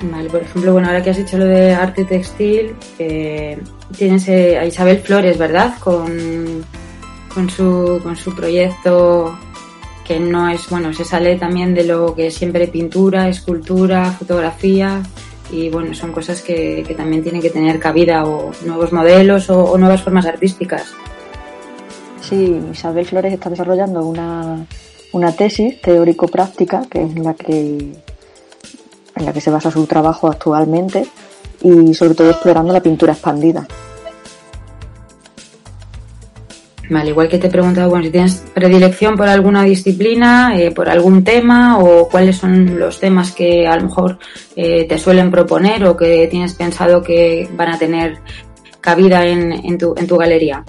Vale, 0.00 0.30
por 0.30 0.42
ejemplo, 0.42 0.72
bueno, 0.72 0.88
ahora 0.88 1.02
que 1.02 1.10
has 1.10 1.16
dicho 1.16 1.36
lo 1.36 1.44
de 1.44 1.74
arte 1.74 2.04
textil, 2.04 2.76
eh, 3.00 3.58
tienes 3.96 4.28
a 4.28 4.64
Isabel 4.64 4.98
Flores, 4.98 5.36
¿verdad? 5.36 5.74
Con, 5.80 6.64
con, 7.34 7.50
su, 7.50 8.00
con 8.02 8.14
su 8.14 8.34
proyecto 8.34 9.36
que 10.04 10.20
no 10.20 10.48
es, 10.48 10.70
bueno, 10.70 10.94
se 10.94 11.04
sale 11.04 11.36
también 11.36 11.74
de 11.74 11.84
lo 11.84 12.14
que 12.14 12.28
es 12.28 12.34
siempre 12.34 12.68
pintura, 12.68 13.28
escultura, 13.28 14.12
fotografía 14.12 15.02
y 15.50 15.68
bueno, 15.68 15.92
son 15.94 16.12
cosas 16.12 16.42
que, 16.42 16.84
que 16.86 16.94
también 16.94 17.22
tienen 17.22 17.42
que 17.42 17.50
tener 17.50 17.78
cabida 17.78 18.24
o 18.24 18.52
nuevos 18.64 18.92
modelos 18.92 19.50
o, 19.50 19.64
o 19.64 19.76
nuevas 19.76 20.02
formas 20.02 20.26
artísticas. 20.26 20.94
Sí, 22.22 22.58
Isabel 22.72 23.04
Flores 23.04 23.32
está 23.32 23.50
desarrollando 23.50 24.04
una, 24.06 24.64
una 25.12 25.32
tesis 25.32 25.80
teórico-práctica 25.80 26.82
que 26.88 27.02
es 27.02 27.14
la 27.18 27.34
que 27.34 27.92
en 29.18 29.26
la 29.26 29.32
que 29.32 29.40
se 29.40 29.50
basa 29.50 29.70
su 29.70 29.86
trabajo 29.86 30.28
actualmente 30.28 31.06
y 31.62 31.94
sobre 31.94 32.14
todo 32.14 32.30
explorando 32.30 32.72
la 32.72 32.80
pintura 32.80 33.12
expandida. 33.12 33.66
Vale, 36.90 37.10
igual 37.10 37.28
que 37.28 37.38
te 37.38 37.48
he 37.48 37.50
preguntado, 37.50 37.90
bueno, 37.90 38.06
si 38.06 38.10
tienes 38.10 38.42
predilección 38.54 39.14
por 39.14 39.28
alguna 39.28 39.62
disciplina, 39.62 40.56
eh, 40.56 40.70
por 40.70 40.88
algún 40.88 41.22
tema 41.22 41.78
o 41.78 42.08
cuáles 42.08 42.36
son 42.36 42.78
los 42.78 42.98
temas 42.98 43.32
que 43.32 43.66
a 43.66 43.76
lo 43.76 43.84
mejor 43.84 44.18
eh, 44.56 44.86
te 44.88 44.96
suelen 44.96 45.30
proponer 45.30 45.84
o 45.84 45.94
que 45.94 46.28
tienes 46.30 46.54
pensado 46.54 47.02
que 47.02 47.46
van 47.54 47.74
a 47.74 47.78
tener 47.78 48.18
cabida 48.80 49.26
en, 49.26 49.52
en, 49.52 49.76
tu, 49.76 49.94
en 49.98 50.06
tu 50.06 50.16
galería. 50.16 50.64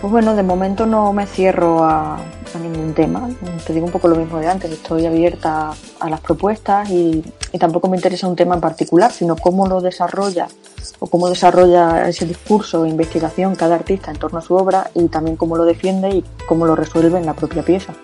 Pues 0.00 0.10
bueno, 0.10 0.34
de 0.34 0.42
momento 0.42 0.86
no 0.86 1.12
me 1.12 1.26
cierro 1.26 1.84
a, 1.84 2.18
a 2.54 2.58
ningún 2.58 2.94
tema. 2.94 3.28
Te 3.66 3.72
digo 3.72 3.86
un 3.86 3.92
poco 3.92 4.08
lo 4.08 4.16
mismo 4.16 4.38
de 4.38 4.48
antes, 4.48 4.70
estoy 4.70 5.06
abierta 5.06 5.72
a 6.00 6.10
las 6.10 6.20
propuestas 6.20 6.88
y, 6.90 7.22
tampoco 7.58 7.88
me 7.88 7.96
interesa 7.96 8.28
un 8.28 8.36
tema 8.36 8.54
en 8.54 8.60
particular, 8.60 9.10
sino 9.10 9.36
cómo 9.36 9.66
lo 9.66 9.80
desarrolla 9.80 10.46
o 11.00 11.06
cómo 11.06 11.28
desarrolla 11.28 12.08
ese 12.08 12.24
discurso 12.26 12.84
e 12.84 12.88
investigación 12.88 13.54
cada 13.54 13.74
artista 13.74 14.10
en 14.10 14.18
torno 14.18 14.38
a 14.38 14.42
su 14.42 14.54
obra 14.54 14.90
y 14.94 15.08
también 15.08 15.36
cómo 15.36 15.56
lo 15.56 15.64
defiende 15.64 16.08
y 16.08 16.24
cómo 16.46 16.66
lo 16.66 16.76
resuelve 16.76 17.18
en 17.18 17.26
la 17.26 17.34
propia 17.34 17.62
pieza. 17.62 17.94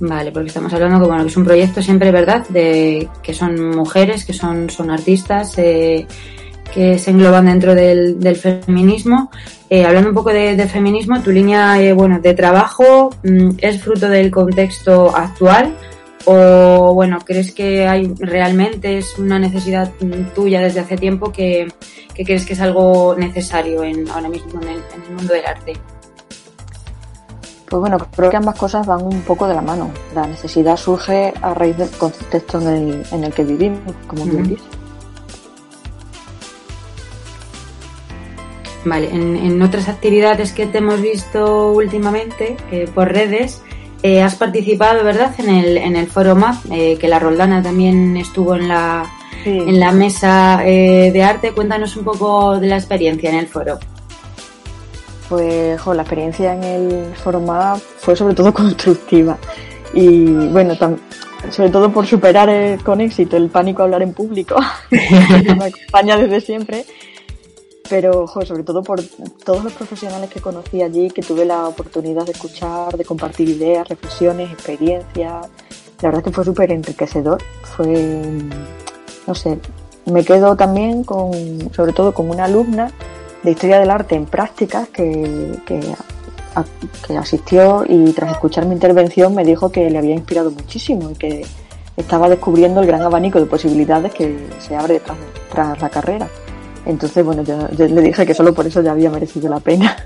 Vale, 0.00 0.32
porque 0.32 0.48
estamos 0.48 0.72
hablando 0.72 1.00
que, 1.00 1.06
bueno, 1.06 1.22
que 1.22 1.30
es 1.30 1.36
un 1.36 1.44
proyecto 1.44 1.82
siempre, 1.82 2.10
¿verdad?, 2.10 2.46
de 2.48 3.08
que 3.22 3.32
son 3.32 3.70
mujeres, 3.70 4.24
que 4.24 4.32
son, 4.32 4.68
son 4.68 4.90
artistas, 4.90 5.56
eh, 5.56 6.06
que 6.72 6.98
se 6.98 7.10
engloban 7.12 7.46
dentro 7.46 7.74
del 7.74 8.36
feminismo. 8.36 9.30
Eh, 9.74 9.84
hablando 9.84 10.10
un 10.10 10.14
poco 10.14 10.30
de, 10.30 10.54
de 10.54 10.68
feminismo, 10.68 11.20
tu 11.20 11.32
línea, 11.32 11.82
eh, 11.82 11.92
bueno, 11.92 12.20
de 12.20 12.32
trabajo 12.32 13.10
mm, 13.24 13.56
es 13.58 13.82
fruto 13.82 14.08
del 14.08 14.30
contexto 14.30 15.10
actual 15.16 15.76
o, 16.26 16.94
bueno, 16.94 17.18
crees 17.24 17.52
que 17.52 17.84
hay 17.84 18.14
realmente 18.20 18.98
es 18.98 19.18
una 19.18 19.36
necesidad 19.40 19.90
mm, 19.98 20.32
tuya 20.32 20.60
desde 20.60 20.78
hace 20.78 20.96
tiempo 20.96 21.32
que, 21.32 21.66
que 22.14 22.24
crees 22.24 22.46
que 22.46 22.52
es 22.52 22.60
algo 22.60 23.16
necesario 23.18 23.82
en, 23.82 24.08
ahora 24.10 24.28
mismo 24.28 24.62
en 24.62 24.68
el, 24.68 24.76
en 24.94 25.02
el 25.08 25.16
mundo 25.16 25.34
del 25.34 25.44
arte. 25.44 25.72
Pues 27.68 27.80
bueno, 27.80 27.98
creo 28.14 28.30
que 28.30 28.36
ambas 28.36 28.56
cosas 28.56 28.86
van 28.86 29.02
un 29.02 29.22
poco 29.22 29.48
de 29.48 29.54
la 29.54 29.62
mano. 29.62 29.90
La 30.14 30.24
necesidad 30.28 30.76
surge 30.76 31.34
a 31.42 31.52
raíz 31.52 31.76
del 31.76 31.90
contexto 31.90 32.60
en 32.60 32.68
el, 32.68 33.06
en 33.10 33.24
el 33.24 33.34
que 33.34 33.42
vivimos, 33.42 33.80
como 34.06 34.24
bien 34.24 34.42
Ujú. 34.42 34.50
dices. 34.50 34.73
Vale, 38.84 39.08
en, 39.10 39.36
en 39.36 39.62
otras 39.62 39.88
actividades 39.88 40.52
que 40.52 40.66
te 40.66 40.78
hemos 40.78 41.00
visto 41.00 41.72
últimamente 41.72 42.56
eh, 42.70 42.86
por 42.94 43.10
redes, 43.12 43.62
eh, 44.02 44.20
has 44.22 44.34
participado, 44.34 45.02
¿verdad?, 45.04 45.32
en 45.38 45.48
el, 45.48 45.78
en 45.78 45.96
el 45.96 46.06
foro 46.06 46.34
MAP, 46.36 46.66
eh, 46.70 46.98
que 47.00 47.08
la 47.08 47.18
Roldana 47.18 47.62
también 47.62 48.16
estuvo 48.18 48.54
en 48.56 48.68
la, 48.68 49.10
Sí. 49.42 49.50
en 49.50 49.78
la 49.80 49.92
mesa 49.92 50.60
eh, 50.66 51.10
de 51.12 51.22
arte. 51.22 51.52
Cuéntanos 51.52 51.96
un 51.96 52.04
poco 52.04 52.58
de 52.58 52.66
la 52.66 52.76
experiencia 52.76 53.28
en 53.30 53.36
el 53.36 53.46
foro. 53.46 53.78
Pues 55.28 55.80
jo, 55.80 55.94
la 55.94 56.02
experiencia 56.02 56.54
en 56.54 56.64
el 56.64 57.14
Foro 57.14 57.40
MAP 57.40 57.78
fue 57.98 58.14
sobre 58.14 58.34
todo 58.34 58.52
constructiva. 58.54 59.38
Y 59.94 60.24
bueno, 60.26 60.74
tam- 60.74 60.98
sobre 61.50 61.70
todo 61.70 61.90
por 61.90 62.06
superar 62.06 62.78
con 62.82 63.00
éxito 63.00 63.36
el 63.36 63.48
pánico 63.48 63.82
a 63.82 63.84
hablar 63.86 64.02
en 64.02 64.12
público, 64.12 64.56
que 64.90 65.54
me 65.54 65.64
acompaña 65.66 66.16
desde 66.16 66.40
siempre. 66.40 66.84
Pero 67.88 68.26
sobre 68.26 68.62
todo 68.62 68.82
por 68.82 69.02
todos 69.44 69.62
los 69.62 69.72
profesionales 69.72 70.30
que 70.30 70.40
conocí 70.40 70.82
allí, 70.82 71.10
que 71.10 71.22
tuve 71.22 71.44
la 71.44 71.68
oportunidad 71.68 72.24
de 72.24 72.32
escuchar, 72.32 72.96
de 72.96 73.04
compartir 73.04 73.48
ideas, 73.48 73.88
reflexiones, 73.88 74.50
experiencias. 74.50 75.46
La 76.00 76.08
verdad 76.08 76.20
es 76.20 76.24
que 76.24 76.32
fue 76.32 76.44
súper 76.44 76.72
enriquecedor. 76.72 77.42
Fue, 77.76 78.22
no 79.26 79.34
sé, 79.34 79.58
me 80.06 80.24
quedo 80.24 80.56
también 80.56 81.04
con, 81.04 81.32
sobre 81.72 81.92
todo 81.92 82.12
con 82.12 82.30
una 82.30 82.44
alumna 82.44 82.90
de 83.42 83.50
Historia 83.50 83.78
del 83.78 83.90
Arte 83.90 84.14
en 84.14 84.26
Prácticas 84.26 84.88
que, 84.88 85.58
que, 85.66 85.80
asistió 87.18 87.84
y 87.88 88.12
tras 88.12 88.32
escuchar 88.32 88.64
mi 88.66 88.74
intervención 88.74 89.34
me 89.34 89.44
dijo 89.44 89.72
que 89.72 89.90
le 89.90 89.98
había 89.98 90.14
inspirado 90.14 90.50
muchísimo 90.52 91.10
y 91.10 91.14
que 91.14 91.46
estaba 91.96 92.28
descubriendo 92.28 92.80
el 92.80 92.86
gran 92.86 93.02
abanico 93.02 93.40
de 93.40 93.46
posibilidades 93.46 94.14
que 94.14 94.38
se 94.60 94.76
abre 94.76 95.00
tras 95.50 95.80
la 95.80 95.90
carrera. 95.90 96.28
Entonces, 96.86 97.24
bueno, 97.24 97.42
yo, 97.42 97.68
yo 97.76 97.86
le 97.86 98.00
dije 98.02 98.26
que 98.26 98.34
solo 98.34 98.52
por 98.54 98.66
eso 98.66 98.82
ya 98.82 98.92
había 98.92 99.10
merecido 99.10 99.48
la 99.48 99.60
pena. 99.60 99.96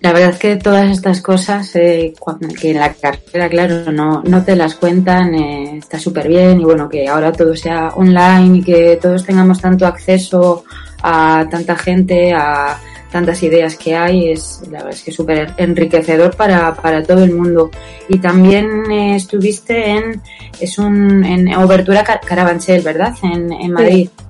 La 0.00 0.12
verdad 0.12 0.30
es 0.30 0.38
que 0.38 0.56
todas 0.56 0.90
estas 0.90 1.20
cosas, 1.20 1.76
eh, 1.76 2.12
cuando- 2.18 2.48
que 2.48 2.72
en 2.72 2.80
la 2.80 2.92
carrera, 2.92 3.48
claro, 3.48 3.92
no, 3.92 4.20
no 4.24 4.42
te 4.44 4.56
las 4.56 4.74
cuentan, 4.74 5.32
eh, 5.36 5.76
está 5.78 5.96
súper 6.00 6.26
bien 6.26 6.60
y 6.60 6.64
bueno, 6.64 6.88
que 6.88 7.06
ahora 7.08 7.30
todo 7.30 7.54
sea 7.54 7.92
online 7.94 8.58
y 8.58 8.62
que 8.62 8.98
todos 9.00 9.24
tengamos 9.24 9.60
tanto 9.60 9.86
acceso 9.86 10.64
a 11.04 11.46
tanta 11.48 11.76
gente, 11.76 12.32
a 12.32 12.80
tantas 13.12 13.40
ideas 13.44 13.76
que 13.76 13.94
hay, 13.94 14.30
es 14.32 14.62
la 14.72 14.78
verdad 14.78 14.94
es 14.94 15.02
que 15.04 15.12
súper 15.12 15.52
enriquecedor 15.56 16.34
para, 16.34 16.74
para 16.74 17.04
todo 17.04 17.22
el 17.22 17.30
mundo. 17.32 17.70
Y 18.08 18.18
también 18.18 18.90
eh, 18.90 19.14
estuviste 19.14 19.88
en, 19.88 20.20
es 20.58 20.78
un, 20.78 21.24
en 21.24 21.54
Obertura 21.54 22.02
Car- 22.02 22.22
Carabanchel, 22.26 22.82
¿verdad? 22.82 23.14
En, 23.22 23.52
en 23.52 23.70
Madrid. 23.72 24.08
Sí, 24.08 24.24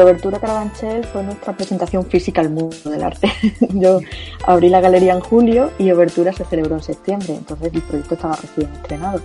Obertura 0.00 0.38
Carabanchel 0.38 1.04
fue 1.04 1.22
nuestra 1.22 1.52
presentación 1.56 2.04
física 2.06 2.40
al 2.40 2.50
mundo 2.50 2.76
del 2.84 3.02
arte. 3.02 3.30
Yo 3.74 4.00
abrí 4.46 4.68
la 4.68 4.80
galería 4.80 5.12
en 5.14 5.20
julio 5.20 5.70
y 5.78 5.90
Obertura 5.90 6.32
se 6.32 6.44
celebró 6.44 6.76
en 6.76 6.82
septiembre, 6.82 7.34
entonces 7.34 7.72
el 7.74 7.82
proyecto 7.82 8.14
estaba 8.14 8.36
recién 8.36 8.72
estrenado. 8.72 9.20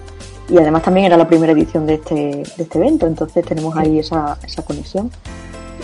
Y 0.49 0.57
además 0.57 0.81
también 0.83 1.05
era 1.05 1.15
la 1.17 1.27
primera 1.27 1.53
edición 1.53 1.85
de 1.85 1.95
este, 1.95 2.15
de 2.15 2.63
este 2.63 2.77
evento, 2.79 3.05
entonces 3.07 3.45
tenemos 3.45 3.75
ahí 3.77 3.99
esa, 3.99 4.37
esa 4.45 4.63
conexión. 4.63 5.09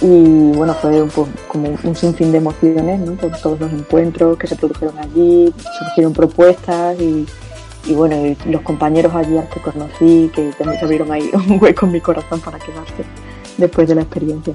Y 0.02 0.52
bueno, 0.52 0.74
fue 0.74 1.02
un 1.02 1.10
po- 1.10 1.28
como 1.48 1.70
un 1.84 1.96
sinfín 1.96 2.32
de 2.32 2.40
emociones, 2.40 3.00
¿no? 3.00 3.14
Por 3.14 3.32
todos 3.40 3.60
los 3.60 3.72
encuentros 3.72 4.38
que 4.38 4.48
se 4.48 4.56
produjeron 4.58 4.98
allí, 4.98 5.54
surgieron 5.80 6.12
propuestas 6.12 7.00
y, 7.00 7.26
y 7.86 7.94
bueno, 7.94 8.16
y 8.26 8.36
los 8.52 8.62
compañeros 8.64 9.14
allí 9.16 9.38
al 9.38 9.48
que 9.48 9.62
conocí, 9.62 10.30
que 10.36 10.52
también 10.58 10.80
se 10.80 10.84
abrieron 10.86 11.12
ahí 11.14 11.30
un 11.50 11.60
hueco 11.62 11.86
en 11.86 11.92
mi 11.94 12.02
corazón 12.02 12.42
para 12.42 12.58
quedarse 12.60 13.04
después 13.58 13.88
de 13.88 13.96
la 13.96 14.02
experiencia. 14.02 14.54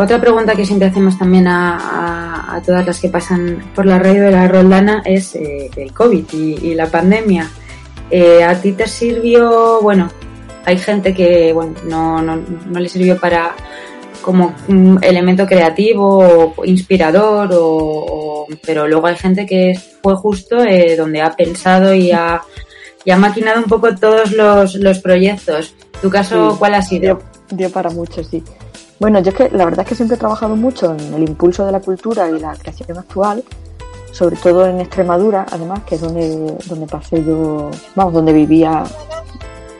Otra 0.00 0.20
pregunta 0.20 0.54
que 0.54 0.64
siempre 0.64 0.86
hacemos 0.88 1.18
también 1.18 1.46
a, 1.48 2.62
todas 2.64 2.86
las 2.86 3.00
que 3.00 3.08
pasan 3.08 3.72
por 3.74 3.84
la 3.84 3.98
radio 3.98 4.22
de 4.24 4.30
la 4.30 4.46
Roldana 4.46 5.02
es 5.04 5.34
eh, 5.34 5.68
el 5.74 5.92
COVID 5.92 6.24
y, 6.32 6.68
y 6.68 6.74
la 6.74 6.86
pandemia. 6.86 7.50
Eh, 8.08 8.44
¿A 8.44 8.54
ti 8.60 8.72
te 8.72 8.86
sirvió, 8.86 9.80
bueno, 9.82 10.08
hay 10.64 10.78
gente 10.78 11.12
que 11.12 11.52
bueno, 11.52 11.74
no, 11.88 12.22
no, 12.22 12.36
no 12.36 12.78
le 12.80 12.88
sirvió 12.88 13.18
para 13.18 13.56
como 14.22 14.54
un 14.68 14.98
elemento 15.02 15.46
creativo 15.46 16.52
o 16.56 16.64
inspirador, 16.64 17.52
o, 17.52 17.66
o- 17.66 18.46
pero 18.64 18.86
luego 18.86 19.08
hay 19.08 19.16
gente 19.16 19.46
que 19.46 19.74
fue 20.02 20.14
justo 20.14 20.58
eh, 20.64 20.94
donde 20.96 21.22
ha 21.22 21.34
pensado 21.34 21.92
y 21.92 22.12
ha, 22.12 22.40
y 23.06 23.10
ha 23.12 23.16
maquinado 23.16 23.58
un 23.60 23.64
poco 23.64 23.94
todos 23.94 24.32
los, 24.32 24.74
los 24.74 24.98
proyectos. 24.98 25.74
¿Tu 26.02 26.10
caso 26.10 26.50
Sí. 26.50 26.56
cuál 26.58 26.74
ha 26.74 26.82
sido? 26.82 27.00
Dio, 27.00 27.18
dio 27.50 27.70
para 27.70 27.88
mucho, 27.88 28.22
sí. 28.22 28.42
Bueno, 28.98 29.20
yo 29.20 29.30
es 29.30 29.36
que 29.36 29.48
la 29.50 29.64
verdad 29.64 29.80
es 29.80 29.88
que 29.88 29.94
siempre 29.94 30.16
he 30.16 30.18
trabajado 30.18 30.56
mucho 30.56 30.92
en 30.92 31.14
el 31.14 31.22
impulso 31.28 31.64
de 31.64 31.72
la 31.72 31.80
cultura 31.80 32.28
y 32.28 32.40
la 32.40 32.54
creación 32.56 32.98
actual, 32.98 33.44
sobre 34.10 34.36
todo 34.36 34.66
en 34.66 34.80
Extremadura, 34.80 35.46
además, 35.50 35.80
que 35.86 35.94
es 35.94 36.00
donde, 36.00 36.56
donde 36.66 36.86
pasé 36.86 37.22
yo, 37.24 37.70
vamos, 37.94 38.12
donde 38.12 38.32
vivía 38.32 38.82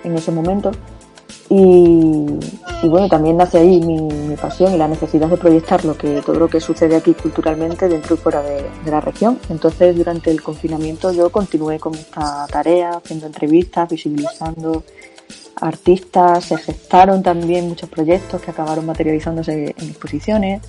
en 0.05 0.15
ese 0.17 0.31
momento. 0.31 0.71
Y, 1.49 2.89
bueno, 2.89 3.09
también 3.09 3.37
nace 3.37 3.59
ahí 3.59 3.81
mi, 3.81 4.01
mi 4.01 4.37
pasión 4.37 4.75
y 4.75 4.79
la 4.79 4.89
necesidad 4.89 5.29
de 5.29 5.37
proyectar 5.37 5.85
lo 5.85 5.97
que, 5.97 6.21
todo 6.23 6.39
lo 6.39 6.49
que 6.49 6.61
sucede 6.61 6.97
aquí 6.97 7.15
culturalmente 7.15 7.89
dentro 7.89 8.17
y 8.17 8.19
fuera 8.19 8.43
de, 8.43 8.65
de 8.85 8.91
la 8.91 9.01
región. 9.01 9.39
Entonces, 9.49 9.97
durante 9.97 10.31
el 10.31 10.43
confinamiento 10.43 11.13
yo 11.13 11.31
continué 11.31 11.79
con 11.79 11.95
esta 11.95 12.47
tarea, 12.49 12.97
haciendo 12.97 13.27
entrevistas, 13.27 13.89
visibilizando 13.89 14.83
artistas, 15.61 16.45
se 16.45 16.57
gestaron 16.59 17.23
también 17.23 17.69
muchos 17.69 17.89
proyectos 17.89 18.43
que 18.43 18.51
acabaron 18.51 18.85
materializándose 18.85 19.75
en 19.77 19.89
exposiciones, 19.89 20.63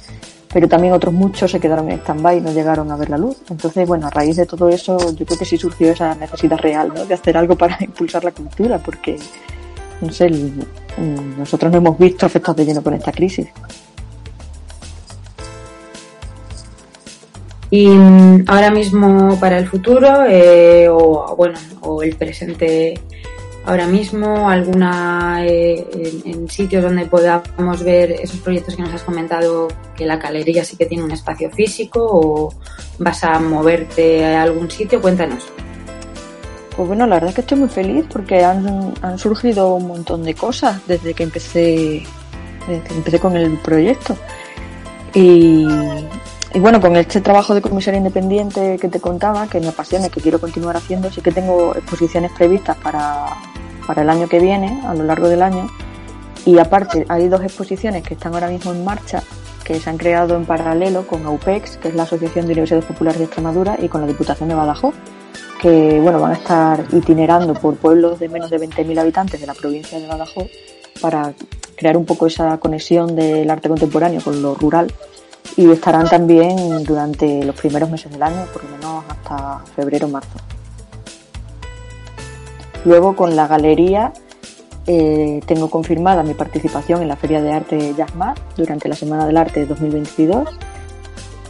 pero 0.51 0.67
también 0.67 0.93
otros 0.93 1.13
muchos 1.13 1.51
se 1.51 1.59
quedaron 1.59 1.91
en 1.91 1.99
stand-by 1.99 2.37
y 2.37 2.41
no 2.41 2.51
llegaron 2.51 2.89
a 2.91 2.95
ver 2.95 3.09
la 3.09 3.17
luz. 3.17 3.37
Entonces, 3.49 3.87
bueno, 3.87 4.07
a 4.07 4.09
raíz 4.09 4.37
de 4.37 4.45
todo 4.45 4.69
eso, 4.69 4.97
yo 5.13 5.25
creo 5.25 5.37
que 5.37 5.45
sí 5.45 5.57
surgió 5.57 5.91
esa 5.91 6.15
necesidad 6.15 6.57
real, 6.57 6.91
¿no? 6.95 7.05
De 7.05 7.13
hacer 7.13 7.37
algo 7.37 7.55
para 7.55 7.77
impulsar 7.83 8.23
la 8.23 8.31
cultura, 8.31 8.79
porque, 8.79 9.17
no 10.01 10.11
sé, 10.11 10.29
mm, 10.29 11.39
nosotros 11.39 11.71
no 11.71 11.79
hemos 11.79 11.97
visto 11.97 12.25
afectados 12.25 12.57
de 12.57 12.65
lleno 12.65 12.83
con 12.83 12.93
esta 12.93 13.11
crisis. 13.11 13.47
Y 17.69 17.87
mm, 17.87 18.45
ahora 18.47 18.71
mismo 18.71 19.37
para 19.39 19.57
el 19.57 19.67
futuro, 19.67 20.25
eh, 20.27 20.87
o 20.89 21.35
bueno, 21.35 21.59
o 21.81 22.01
el 22.01 22.15
presente 22.15 22.93
ahora 23.65 23.85
mismo, 23.85 24.49
alguna 24.49 25.45
eh, 25.45 25.85
en, 25.93 26.33
en 26.33 26.49
sitios 26.49 26.81
donde 26.81 27.05
podamos 27.05 27.83
ver 27.83 28.11
esos 28.11 28.39
proyectos 28.39 28.77
que 28.77 28.81
nos 28.81 28.93
has 28.93 29.03
comentado, 29.03 29.67
que 29.95 30.05
la 30.05 30.15
galería 30.15 30.63
sí 30.63 30.77
que 30.77 30.85
tiene 30.85 31.03
un 31.03 31.11
espacio 31.11 31.51
físico, 31.51 31.99
o 32.01 32.53
vas 32.99 33.23
a 33.25 33.39
moverte 33.39 34.25
a 34.25 34.43
algún 34.43 34.71
sitio, 34.71 35.01
cuéntanos. 35.01 35.45
Pues 36.77 36.87
bueno, 36.87 37.07
la 37.07 37.15
verdad 37.15 37.29
es 37.29 37.35
que 37.35 37.41
estoy 37.41 37.57
muy 37.57 37.69
feliz 37.69 38.05
porque 38.07 38.45
han, 38.45 38.93
surgido 39.17 39.73
un 39.73 39.87
montón 39.87 40.21
de 40.23 40.35
cosas 40.35 40.79
desde 40.85 41.15
que 41.15 41.23
empecé, 41.23 42.03
desde 42.67 42.83
que 42.83 42.93
empecé 42.93 43.19
con 43.19 43.35
el 43.35 43.57
proyecto. 43.57 44.15
Y, 45.11 45.65
y 46.53 46.59
bueno, 46.59 46.79
con 46.79 46.95
este 46.95 47.19
trabajo 47.19 47.55
de 47.55 47.63
comisaria 47.63 47.97
independiente 47.97 48.77
que 48.79 48.89
te 48.89 48.99
contaba, 48.99 49.47
que 49.47 49.59
me 49.59 49.69
apasiona 49.69 50.05
y 50.05 50.09
que 50.11 50.21
quiero 50.21 50.39
continuar 50.39 50.77
haciendo, 50.77 51.09
sí 51.09 51.19
que 51.21 51.31
tengo 51.31 51.75
exposiciones 51.75 52.31
previstas 52.33 52.77
para, 52.77 53.25
para 53.87 54.03
el 54.03 54.09
año 54.11 54.27
que 54.27 54.39
viene, 54.39 54.79
a 54.85 54.93
lo 54.93 55.03
largo 55.03 55.29
del 55.29 55.41
año. 55.41 55.67
Y 56.45 56.59
aparte, 56.59 57.07
hay 57.09 57.27
dos 57.27 57.41
exposiciones 57.41 58.03
que 58.03 58.13
están 58.13 58.35
ahora 58.35 58.49
mismo 58.49 58.71
en 58.71 58.85
marcha, 58.85 59.23
que 59.63 59.79
se 59.79 59.89
han 59.89 59.97
creado 59.97 60.35
en 60.35 60.45
paralelo 60.45 61.07
con 61.07 61.25
AUPEX, 61.25 61.77
que 61.77 61.87
es 61.87 61.95
la 61.95 62.03
Asociación 62.03 62.45
de 62.45 62.51
Universidades 62.51 62.85
Populares 62.85 63.17
de 63.17 63.25
Extremadura, 63.25 63.77
y 63.81 63.89
con 63.89 64.01
la 64.01 64.07
Diputación 64.07 64.47
de 64.47 64.53
Badajoz 64.53 64.93
que 65.61 65.99
bueno, 65.99 66.19
van 66.19 66.31
a 66.31 66.35
estar 66.35 66.85
itinerando 66.91 67.53
por 67.53 67.75
pueblos 67.75 68.19
de 68.19 68.29
menos 68.29 68.49
de 68.49 68.59
20.000 68.59 68.99
habitantes 68.99 69.39
de 69.39 69.47
la 69.47 69.53
provincia 69.53 69.99
de 69.99 70.07
Badajoz 70.07 70.47
para 71.01 71.33
crear 71.75 71.97
un 71.97 72.05
poco 72.05 72.27
esa 72.27 72.57
conexión 72.57 73.15
del 73.15 73.49
arte 73.49 73.69
contemporáneo 73.69 74.21
con 74.21 74.41
lo 74.41 74.55
rural 74.55 74.91
y 75.55 75.69
estarán 75.71 76.07
también 76.07 76.83
durante 76.83 77.43
los 77.43 77.55
primeros 77.55 77.89
meses 77.89 78.11
del 78.11 78.21
año, 78.21 78.45
por 78.51 78.63
lo 78.63 78.69
menos 78.71 79.03
hasta 79.07 79.59
febrero 79.75 80.07
marzo. 80.07 80.37
Luego 82.85 83.15
con 83.15 83.35
la 83.35 83.47
galería 83.47 84.13
eh, 84.85 85.41
tengo 85.45 85.69
confirmada 85.69 86.23
mi 86.23 86.33
participación 86.33 87.01
en 87.01 87.09
la 87.09 87.15
Feria 87.15 87.41
de 87.41 87.51
Arte 87.51 87.93
Yasmat 87.97 88.39
durante 88.55 88.87
la 88.87 88.95
Semana 88.95 89.25
del 89.25 89.37
Arte 89.37 89.65
2022. 89.65 90.47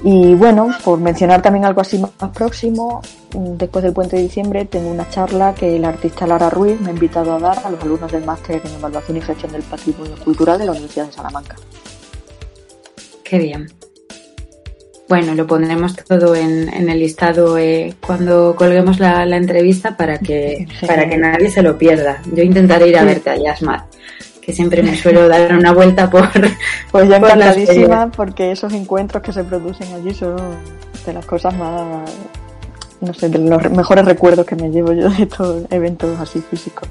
Y 0.04 0.36
bueno, 0.36 0.70
por 0.84 1.00
mencionar 1.00 1.42
también 1.42 1.66
algo 1.66 1.82
así 1.82 1.98
más 1.98 2.32
próximo, 2.34 3.02
después 3.34 3.84
del 3.84 3.94
puente 3.94 4.16
de 4.16 4.24
diciembre 4.24 4.66
tengo 4.66 4.90
una 4.90 5.10
charla 5.10 5.56
que 5.56 5.76
el 5.76 5.86
artista 5.86 6.28
Lara 6.28 6.50
Ruiz 6.50 6.80
me 6.80 6.90
ha 6.90 6.94
invitado 6.94 7.34
a 7.34 7.40
dar 7.40 7.60
a 7.66 7.72
los 7.72 7.82
alumnos 7.82 8.12
del 8.12 8.24
máster 8.24 8.62
en 8.64 8.74
Evaluación 8.76 9.18
y 9.18 9.22
Gestión 9.22 9.52
del 9.52 9.64
Patrimonio 9.64 10.16
Cultural 10.24 10.60
de 10.60 10.66
la 10.66 10.72
Universidad 10.72 11.08
de 11.08 11.14
Salamanca. 11.14 11.56
Qué 13.24 13.40
bien. 13.40 13.68
Bueno, 15.10 15.36
lo 15.36 15.48
pondremos 15.48 15.96
todo 15.96 16.36
en, 16.36 16.70
el 16.70 17.00
listado 17.00 17.58
eh, 17.58 17.96
cuando 18.06 18.56
colguemos 18.58 19.00
la, 19.00 19.24
entrevista 19.24 19.96
para 19.96 20.20
que, 20.20 20.68
para 20.88 21.10
que 21.10 21.18
nadie 21.18 21.50
se 21.50 21.62
lo 21.62 21.78
pierda. 21.78 22.22
Yo 22.34 22.44
intentaré 22.44 22.90
ir 22.90 22.98
a 22.98 23.06
verte 23.06 23.30
a 23.30 23.38
Yasmat, 23.38 23.86
que 24.48 24.54
siempre 24.54 24.82
me 24.82 24.96
suelo 24.96 25.28
dar 25.28 25.54
una 25.54 25.74
vuelta 25.74 26.10
por. 26.10 26.24
Pues 26.92 27.10
ya 27.10 27.18
encantadísima, 27.18 28.10
porque 28.10 28.54
esos 28.54 28.72
encuentros 28.72 29.22
que 29.22 29.34
se 29.34 29.44
producen 29.44 29.94
allí 29.94 30.14
son 30.14 30.38
de 31.06 31.14
las 31.14 31.26
cosas 31.26 31.54
más. 31.58 32.10
No 33.02 33.14
sé, 33.14 33.28
de 33.28 33.40
los 33.40 33.70
mejores 33.72 34.06
recuerdos 34.06 34.46
que 34.46 34.56
me 34.56 34.70
llevo 34.70 34.94
yo 34.94 35.10
de 35.10 35.24
estos 35.24 35.66
eventos 35.70 36.18
así 36.20 36.42
físicos 36.50 36.88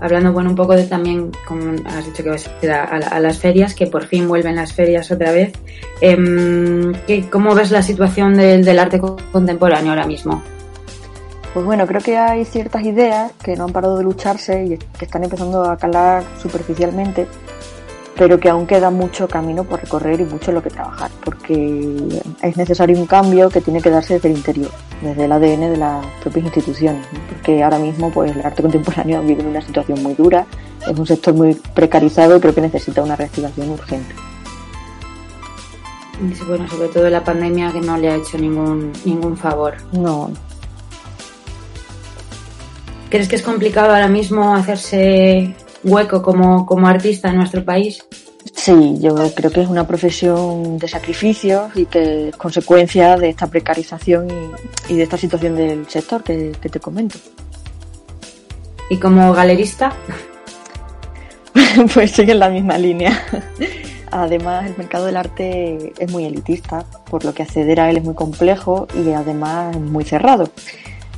hablando 0.00 0.32
bueno 0.32 0.50
un 0.50 0.56
poco 0.56 0.74
de 0.74 0.84
también, 0.84 1.30
como 1.46 1.72
has 1.86 2.04
dicho 2.04 2.22
que 2.22 2.28
vas 2.28 2.46
a 2.46 2.64
ir 2.64 2.70
a, 2.70 3.20
las 3.20 3.38
ferias, 3.38 3.74
que 3.74 3.86
por 3.86 4.04
fin 4.04 4.28
vuelven 4.28 4.56
las 4.56 4.72
ferias 4.72 5.10
otra 5.10 5.32
vez. 5.32 5.52
Eh, 6.02 7.24
¿Cómo 7.30 7.54
ves 7.54 7.70
la 7.70 7.80
situación 7.80 8.34
del, 8.34 8.64
del 8.64 8.78
arte 8.78 9.00
contemporáneo 9.00 9.92
ahora 9.92 10.06
mismo? 10.06 10.42
Pues 11.54 11.64
bueno, 11.64 11.86
creo 11.86 12.00
que 12.00 12.18
hay 12.18 12.44
ciertas 12.44 12.82
ideas 12.82 13.32
que 13.42 13.56
no 13.56 13.64
han 13.64 13.72
parado 13.72 13.96
de 13.96 14.04
lucharse 14.04 14.64
y 14.64 14.76
que 14.76 15.04
están 15.04 15.24
empezando 15.24 15.64
a 15.64 15.76
calar 15.76 16.24
superficialmente 16.42 17.26
pero 18.16 18.38
que 18.38 18.48
aún 18.48 18.66
queda 18.66 18.90
mucho 18.90 19.28
camino 19.28 19.64
por 19.64 19.80
recorrer 19.80 20.20
y 20.20 20.24
mucho 20.24 20.52
lo 20.52 20.62
que 20.62 20.70
trabajar, 20.70 21.10
porque 21.24 22.22
es 22.42 22.56
necesario 22.56 22.98
un 22.98 23.06
cambio 23.06 23.50
que 23.50 23.60
tiene 23.60 23.80
que 23.80 23.90
darse 23.90 24.14
desde 24.14 24.30
el 24.30 24.36
interior, 24.36 24.70
desde 25.02 25.24
el 25.24 25.32
ADN 25.32 25.72
de 25.72 25.76
las 25.76 26.06
propias 26.22 26.44
instituciones, 26.46 27.06
porque 27.28 27.62
ahora 27.62 27.78
mismo 27.78 28.10
pues 28.10 28.34
el 28.34 28.44
arte 28.44 28.62
contemporáneo 28.62 29.22
vive 29.22 29.42
en 29.42 29.48
una 29.48 29.60
situación 29.60 30.02
muy 30.02 30.14
dura, 30.14 30.46
es 30.88 30.98
un 30.98 31.06
sector 31.06 31.34
muy 31.34 31.54
precarizado 31.74 32.36
y 32.36 32.40
creo 32.40 32.54
que 32.54 32.60
necesita 32.60 33.02
una 33.02 33.16
reactivación 33.16 33.70
urgente. 33.70 34.14
Bueno, 36.46 36.68
sobre 36.68 36.88
todo 36.88 37.10
la 37.10 37.24
pandemia 37.24 37.72
que 37.72 37.80
no 37.80 37.96
le 37.96 38.08
ha 38.08 38.14
hecho 38.14 38.38
ningún, 38.38 38.92
ningún 39.04 39.36
favor. 39.36 39.74
No. 39.92 40.30
¿Crees 43.10 43.28
que 43.28 43.36
es 43.36 43.42
complicado 43.42 43.92
ahora 43.92 44.08
mismo 44.08 44.54
hacerse 44.54 45.54
hueco 45.84 46.22
como, 46.22 46.66
como 46.66 46.88
artista 46.88 47.28
en 47.30 47.36
nuestro 47.36 47.64
país? 47.64 48.02
Sí, 48.52 48.98
yo 49.00 49.14
creo 49.34 49.50
que 49.50 49.62
es 49.62 49.68
una 49.68 49.86
profesión 49.86 50.78
de 50.78 50.86
sacrificios 50.88 51.70
y 51.74 51.86
que 51.86 52.28
es 52.28 52.36
consecuencia 52.36 53.16
de 53.16 53.30
esta 53.30 53.46
precarización 53.46 54.28
y, 54.88 54.96
de 54.96 55.02
esta 55.02 55.16
situación 55.16 55.56
del 55.56 55.88
sector 55.88 56.22
que, 56.22 56.52
te 56.60 56.80
comento. 56.80 57.16
¿Y 58.90 58.98
como 58.98 59.32
galerista? 59.32 59.94
pues 61.94 62.10
sigue 62.10 62.32
en 62.32 62.38
la 62.38 62.50
misma 62.50 62.76
línea. 62.76 63.22
Además, 64.10 64.66
el 64.66 64.76
mercado 64.76 65.06
del 65.06 65.16
arte 65.16 65.92
es 65.98 66.12
muy 66.12 66.24
elitista, 66.24 66.84
por 67.10 67.24
lo 67.24 67.34
que 67.34 67.42
acceder 67.42 67.80
a 67.80 67.90
él 67.90 67.96
es 67.96 68.04
muy 68.04 68.14
complejo 68.14 68.86
y 68.94 69.10
además 69.10 69.76
muy 69.76 70.04
cerrado. 70.04 70.48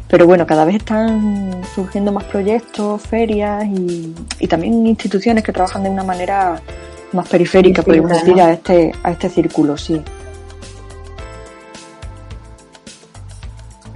Pero 0.08 0.26
bueno, 0.26 0.46
cada 0.46 0.64
vez 0.64 0.76
están 0.76 1.62
surgiendo 1.74 2.12
más 2.12 2.24
proyectos, 2.24 3.02
ferias 3.02 3.64
y, 3.66 4.14
también 4.48 4.86
instituciones 4.86 5.42
que 5.42 5.52
trabajan 5.52 5.82
de 5.82 5.90
una 5.90 6.04
manera 6.04 6.60
más 7.12 7.28
periférica, 7.28 7.82
podemos 7.82 8.10
decir, 8.10 8.40
a 8.40 8.52
este, 8.52 8.92
a 9.02 9.10
este 9.10 9.28
círculo, 9.28 9.76
sí. 9.76 10.00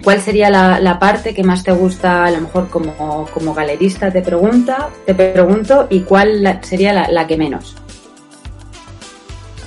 ¿Cuál 0.03 0.21
sería 0.21 0.51
la, 0.51 0.99
parte 0.99 1.35
que 1.35 1.45
más 1.45 1.63
te 1.63 1.73
gusta, 1.73 2.25
a 2.25 2.31
lo 2.31 2.41
mejor 2.41 2.69
como, 2.69 3.29
como 3.33 3.55
galerista 3.55 4.11
te 4.11 4.23
pregunta, 4.23 4.89
te 5.07 5.15
pregunto, 5.15 5.87
y 5.91 6.01
cuál 6.01 6.59
sería 6.63 6.93
la, 6.93 7.09
la, 7.09 7.27
que 7.27 7.37
menos? 7.37 7.77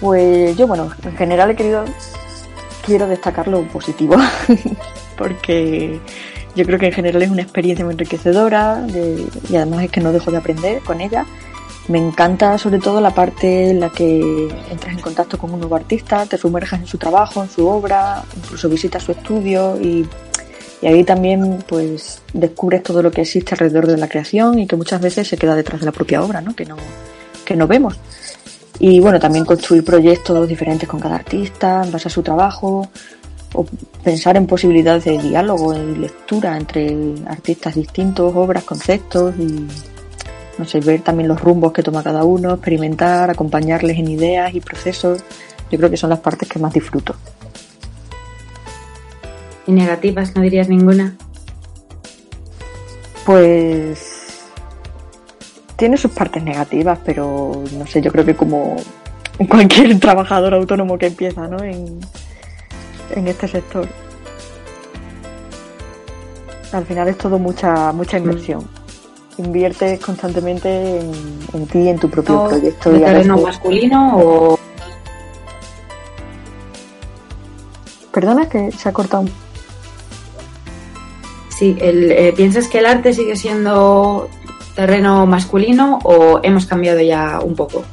Pues 0.01 0.57
yo, 0.57 0.67
bueno, 0.67 0.91
en 1.03 1.15
general 1.15 1.51
he 1.51 1.55
querido, 1.55 1.85
quiero 2.85 3.07
destacar 3.07 3.47
lo 3.47 3.61
positivo, 3.67 4.15
porque 5.17 5.99
yo 6.55 6.65
creo 6.65 6.77
que 6.77 6.87
en 6.87 6.93
general 6.93 7.21
es 7.21 7.31
una 7.31 7.41
experiencia 7.41 7.83
muy 7.83 7.93
enriquecedora 7.93 8.85
y 9.49 9.55
además 9.55 9.85
es 9.85 9.91
que 9.91 10.01
no 10.01 10.11
dejo 10.11 10.31
de 10.31 10.37
aprender 10.37 10.81
con 10.83 11.01
ella. 11.01 11.25
Me 11.87 11.97
encanta 11.97 12.57
sobre 12.57 12.79
todo 12.79 13.01
la 13.01 13.13
parte 13.13 13.71
en 13.71 13.81
la 13.81 13.89
que 13.89 14.47
entras 14.71 14.93
en 14.93 15.01
contacto 15.01 15.37
con 15.37 15.51
un 15.51 15.59
nuevo 15.59 15.75
artista, 15.75 16.25
te 16.25 16.37
sumerjas 16.37 16.79
en 16.79 16.87
su 16.87 16.97
trabajo, 16.97 17.43
en 17.43 17.49
su 17.49 17.67
obra, 17.67 18.23
incluso 18.37 18.69
visitas 18.69 19.03
su 19.03 19.11
estudio 19.11 19.77
y, 19.81 20.07
ahí 20.81 21.05
también 21.05 21.63
pues 21.65 22.21
descubres 22.33 22.83
todo 22.83 23.01
lo 23.01 23.09
que 23.09 23.21
existe 23.21 23.53
alrededor 23.53 23.87
de 23.87 23.97
la 23.97 24.09
creación 24.09 24.59
y 24.59 24.67
que 24.67 24.75
muchas 24.75 24.99
veces 24.99 25.25
se 25.27 25.37
queda 25.37 25.55
detrás 25.55 25.79
de 25.79 25.85
la 25.85 25.93
propia 25.93 26.21
obra, 26.21 26.41
¿no? 26.41 26.53
Que 26.55 26.65
no, 26.65 26.75
que 27.45 27.55
no 27.55 27.67
vemos. 27.67 27.97
Y 28.79 28.99
bueno, 28.99 29.17
también 29.19 29.45
construir 29.45 29.83
proyectos 29.85 30.47
diferentes 30.47 30.87
con 30.87 30.99
cada 30.99 31.15
artista 31.15 31.83
en 31.85 31.91
base 31.91 32.09
a 32.09 32.11
su 32.11 32.21
trabajo, 32.21 32.89
o 33.53 33.65
pensar 34.03 34.37
en 34.37 34.47
posibilidades 34.47 35.05
de 35.05 35.17
diálogo 35.17 35.73
y 35.73 35.95
lectura 35.95 36.57
entre 36.57 36.95
artistas 37.27 37.75
distintos, 37.75 38.33
obras, 38.35 38.63
conceptos 38.63 39.35
y 39.37 39.67
no 40.57 40.65
sé, 40.65 40.79
ver 40.79 41.01
también 41.01 41.27
los 41.27 41.41
rumbos 41.41 41.73
que 41.73 41.83
toma 41.83 42.03
cada 42.03 42.23
uno, 42.23 42.53
experimentar, 42.53 43.29
acompañarles 43.29 43.97
en 43.97 44.07
ideas 44.07 44.53
y 44.53 44.61
procesos. 44.61 45.23
Yo 45.71 45.77
creo 45.77 45.89
que 45.89 45.97
son 45.97 46.09
las 46.09 46.19
partes 46.19 46.47
que 46.47 46.59
más 46.59 46.73
disfruto. 46.73 47.15
¿Y 49.65 49.71
negativas 49.71 50.35
no 50.35 50.41
dirías 50.41 50.69
ninguna? 50.69 51.15
Pues 53.25 54.13
tiene 55.75 55.97
sus 55.97 56.11
partes 56.11 56.43
negativas, 56.43 56.99
pero 57.03 57.63
no 57.77 57.87
sé, 57.87 58.01
yo 58.01 58.11
creo 58.11 58.25
que 58.25 58.35
como 58.35 58.75
cualquier 59.49 59.99
trabajador 60.01 60.53
autónomo 60.53 60.97
que 60.97 61.07
empieza, 61.07 61.47
¿no? 61.47 61.63
En, 61.63 61.99
en 63.15 63.27
este 63.27 63.47
sector. 63.47 63.87
Al 66.71 66.85
final 66.85 67.07
es 67.07 67.17
todo 67.17 67.37
mucha 67.37 67.91
mucha 67.91 68.17
inversión. 68.17 68.67
Inviertes 69.37 69.99
constantemente 69.99 70.99
en, 70.99 71.67
ti, 71.67 71.87
en 71.87 71.99
tu 71.99 72.09
propio 72.09 72.47
proyecto. 72.47 72.91
¿De 72.91 72.99
terreno 72.99 73.37
masculino 73.37 74.17
o...? 74.17 74.59
Perdona 78.11 78.47
que 78.47 78.71
se 78.71 78.89
ha 78.89 78.93
cortado 78.93 79.23
un... 79.23 79.31
Sí, 81.49 81.75
el, 81.79 82.11
eh, 82.11 82.33
¿piensas 82.35 82.67
que 82.67 82.79
el 82.79 82.85
arte 82.85 83.13
sigue 83.13 83.35
siendo 83.35 84.29
terreno 84.75 85.25
masculino 85.25 85.99
o 86.03 86.39
hemos 86.43 86.67
cambiado 86.67 87.01
ya 87.01 87.39
un 87.43 87.55
poco? 87.55 87.83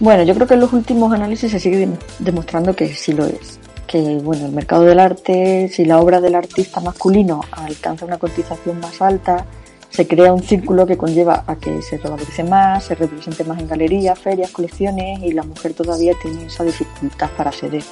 Bueno, 0.00 0.22
yo 0.24 0.34
creo 0.34 0.46
que 0.46 0.54
en 0.54 0.60
los 0.60 0.72
últimos 0.72 1.12
análisis 1.12 1.50
se 1.50 1.60
sigue 1.60 1.88
demostrando 2.18 2.74
que 2.76 2.88
sí 2.94 3.12
lo 3.12 3.24
es 3.24 3.58
bueno, 4.00 4.46
el 4.46 4.52
mercado 4.52 4.82
del 4.82 4.98
arte, 4.98 5.68
si 5.68 5.84
la 5.84 6.00
obra 6.00 6.20
del 6.20 6.34
artista 6.34 6.80
masculino 6.80 7.42
alcanza 7.52 8.04
una 8.04 8.18
cotización 8.18 8.80
más 8.80 9.00
alta, 9.00 9.46
se 9.88 10.08
crea 10.08 10.32
un 10.32 10.42
círculo 10.42 10.86
que 10.86 10.96
conlleva 10.96 11.44
a 11.46 11.54
que 11.56 11.80
se 11.80 11.98
revalorice 11.98 12.42
más, 12.42 12.84
se 12.84 12.96
represente 12.96 13.44
más 13.44 13.60
en 13.60 13.68
galerías, 13.68 14.18
ferias, 14.18 14.50
colecciones 14.50 15.22
y 15.22 15.32
la 15.32 15.44
mujer 15.44 15.72
todavía 15.74 16.14
tiene 16.20 16.46
esa 16.46 16.64
dificultad 16.64 17.30
para 17.36 17.50
acceder. 17.50 17.84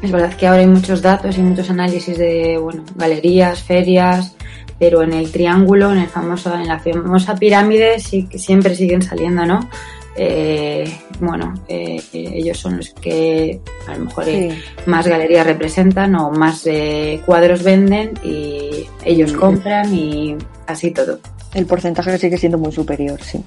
Es 0.00 0.10
verdad 0.10 0.34
que 0.34 0.46
ahora 0.46 0.60
hay 0.60 0.66
muchos 0.66 1.02
datos 1.02 1.36
y 1.36 1.42
muchos 1.42 1.68
análisis 1.68 2.16
de 2.16 2.58
bueno, 2.58 2.84
galerías, 2.96 3.62
ferias, 3.62 4.34
pero 4.78 5.02
en 5.02 5.12
el 5.12 5.30
triángulo, 5.30 5.92
en 5.92 5.98
el 5.98 6.08
famoso, 6.08 6.54
en 6.54 6.66
la 6.66 6.80
famosa 6.80 7.36
pirámide 7.36 8.00
sí 8.00 8.28
siempre 8.34 8.74
siguen 8.74 9.02
saliendo, 9.02 9.44
¿no? 9.44 9.68
Eh, 10.14 11.00
bueno, 11.20 11.54
eh, 11.68 12.02
ellos 12.12 12.58
son 12.58 12.76
los 12.76 12.90
que 12.90 13.60
a 13.88 13.94
lo 13.94 14.04
mejor 14.04 14.28
eh, 14.28 14.62
más 14.86 15.06
galerías 15.06 15.46
representan 15.46 16.14
o 16.16 16.30
más 16.30 16.66
eh, 16.66 17.22
cuadros 17.24 17.62
venden 17.62 18.14
y 18.22 18.86
ellos 19.04 19.32
compran 19.32 19.94
y 19.94 20.36
así 20.66 20.90
todo. 20.90 21.18
El 21.54 21.66
porcentaje 21.66 22.18
sigue 22.18 22.36
siendo 22.36 22.58
muy 22.58 22.72
superior, 22.72 23.22
sí. 23.22 23.42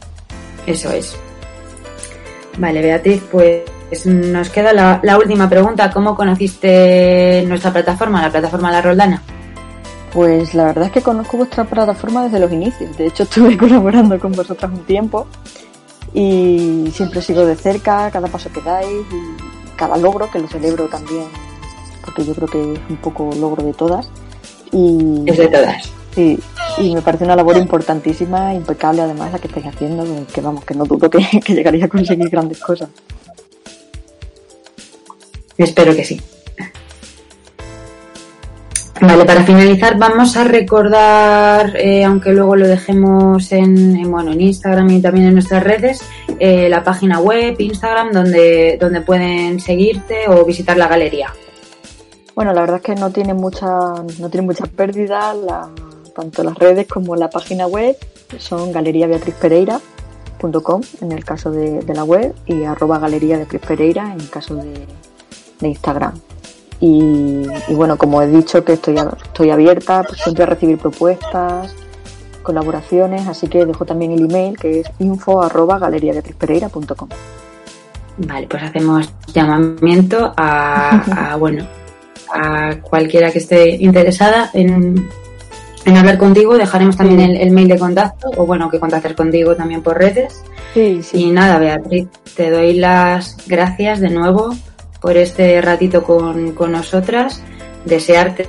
Eso 0.65 0.91
es. 0.91 1.15
Vale, 2.57 2.81
Beatriz, 2.81 3.21
pues 3.31 3.61
nos 4.05 4.49
queda 4.49 4.73
la, 4.73 4.99
la 5.03 5.17
última 5.17 5.47
pregunta. 5.49 5.91
¿Cómo 5.91 6.15
conociste 6.15 7.43
nuestra 7.47 7.71
plataforma, 7.71 8.21
la 8.21 8.31
plataforma 8.31 8.71
La 8.71 8.81
Roldana? 8.81 9.21
Pues 10.13 10.53
la 10.53 10.65
verdad 10.65 10.85
es 10.85 10.91
que 10.91 11.01
conozco 11.01 11.37
vuestra 11.37 11.65
plataforma 11.65 12.23
desde 12.23 12.39
los 12.39 12.51
inicios. 12.51 12.97
De 12.97 13.07
hecho, 13.07 13.23
estuve 13.23 13.55
colaborando 13.57 14.17
con 14.17 14.31
vosotras 14.31 14.71
un 14.71 14.85
tiempo 14.85 15.27
y 16.15 16.89
siempre 16.91 17.21
sigo 17.21 17.45
de 17.45 17.55
cerca 17.55 18.09
cada 18.09 18.27
paso 18.27 18.49
que 18.51 18.61
dais 18.61 18.87
y 18.87 19.75
cada 19.75 19.97
logro 19.97 20.31
que 20.31 20.39
lo 20.39 20.47
celebro 20.47 20.87
también 20.87 21.25
porque 22.03 22.25
yo 22.25 22.33
creo 22.33 22.47
que 22.47 22.73
es 22.73 22.79
un 22.89 22.97
poco 22.97 23.29
logro 23.39 23.63
de 23.63 23.73
todas. 23.73 24.07
Y 24.71 25.23
es 25.25 25.37
de 25.37 25.47
todas. 25.47 25.91
Sí 26.13 26.39
y 26.77 26.93
me 26.93 27.01
parece 27.01 27.23
una 27.23 27.35
labor 27.35 27.57
importantísima 27.57 28.53
impecable 28.53 29.01
además 29.01 29.31
la 29.31 29.39
que 29.39 29.47
estáis 29.47 29.65
haciendo 29.65 30.03
que 30.33 30.41
vamos 30.41 30.65
que 30.65 30.73
no 30.73 30.83
dudo 30.85 31.09
que, 31.09 31.19
que 31.43 31.53
llegaría 31.53 31.85
a 31.85 31.87
conseguir 31.87 32.29
grandes 32.29 32.59
cosas. 32.59 32.89
Espero 35.57 35.95
que 35.95 36.03
sí 36.03 36.21
Vale, 39.01 39.25
para 39.25 39.43
finalizar 39.43 39.97
vamos 39.97 40.37
a 40.37 40.45
recordar, 40.45 41.75
eh, 41.75 42.05
aunque 42.05 42.31
luego 42.31 42.55
lo 42.55 42.65
dejemos 42.65 43.51
en, 43.51 44.09
bueno, 44.09 44.31
en 44.31 44.39
Instagram 44.39 44.89
y 44.89 45.01
también 45.01 45.27
en 45.27 45.33
nuestras 45.33 45.61
redes, 45.63 46.01
eh, 46.39 46.69
la 46.69 46.81
página 46.81 47.19
web, 47.19 47.59
Instagram, 47.59 48.13
donde, 48.13 48.77
donde 48.79 49.01
pueden 49.01 49.59
seguirte 49.59 50.29
o 50.29 50.45
visitar 50.45 50.77
la 50.77 50.87
galería. 50.87 51.33
Bueno, 52.35 52.53
la 52.53 52.61
verdad 52.61 52.77
es 52.77 52.83
que 52.83 52.95
no 52.95 53.11
tiene 53.11 53.33
mucha, 53.33 53.67
no 53.67 54.29
tiene 54.29 54.47
mucha 54.47 54.65
pérdida, 54.65 55.33
la, 55.33 55.69
tanto 56.15 56.41
las 56.43 56.57
redes 56.57 56.87
como 56.87 57.17
la 57.17 57.29
página 57.29 57.67
web 57.67 57.97
son 58.39 58.71
galeriabeatrizpereira.com 58.71 60.81
en 61.01 61.11
el 61.11 61.25
caso 61.25 61.51
de, 61.51 61.83
la 61.93 62.05
web 62.05 62.33
y 62.45 62.63
arroba 62.63 62.99
galería 62.99 63.35
Beatriz 63.37 63.61
Pereira 63.61 64.13
en 64.13 64.21
el 64.21 64.29
caso 64.29 64.55
de, 64.55 64.87
de 65.59 65.67
Instagram. 65.67 66.13
Y, 66.79 67.47
bueno, 67.69 67.97
como 67.97 68.21
he 68.21 68.27
dicho 68.27 68.63
que 68.63 68.73
estoy, 68.73 68.97
estoy 68.97 69.49
abierta 69.49 70.03
pues, 70.03 70.21
siempre 70.21 70.43
a 70.43 70.47
recibir 70.47 70.77
propuestas, 70.77 71.73
colaboraciones, 72.43 73.27
así 73.27 73.47
que 73.47 73.65
dejo 73.65 73.85
también 73.85 74.11
el 74.11 74.25
email 74.25 74.57
que 74.57 74.81
es 74.81 74.87
info 74.99 75.41
arroba 75.41 75.79
Vale, 78.17 78.47
pues 78.47 78.63
hacemos 78.63 79.13
llamamiento 79.33 80.33
a, 80.37 81.35
bueno 81.37 81.65
a 82.33 82.75
cualquiera 82.81 83.31
que 83.31 83.39
esté 83.39 83.75
interesada 83.75 84.49
en, 84.53 85.09
en 85.85 85.97
hablar 85.97 86.17
contigo. 86.17 86.57
Dejaremos 86.57 86.95
también 86.97 87.35
el, 87.35 87.51
mail 87.51 87.67
de 87.67 87.79
contacto 87.79 88.31
o 88.37 88.45
bueno 88.45 88.69
que 88.69 88.79
contactar 88.79 89.15
contigo 89.15 89.55
también 89.55 89.81
por 89.81 89.97
redes. 89.97 90.43
Sí, 90.73 91.01
sí. 91.03 91.23
Y 91.23 91.31
nada, 91.31 91.57
Beatriz, 91.57 92.07
te 92.35 92.51
doy 92.51 92.73
las 92.73 93.37
gracias 93.47 93.99
de 93.99 94.09
nuevo 94.09 94.53
por 94.99 95.17
este 95.17 95.61
ratito 95.61 96.03
con, 96.03 96.53
con 96.53 96.71
nosotras. 96.71 97.41
Desearte 97.85 98.47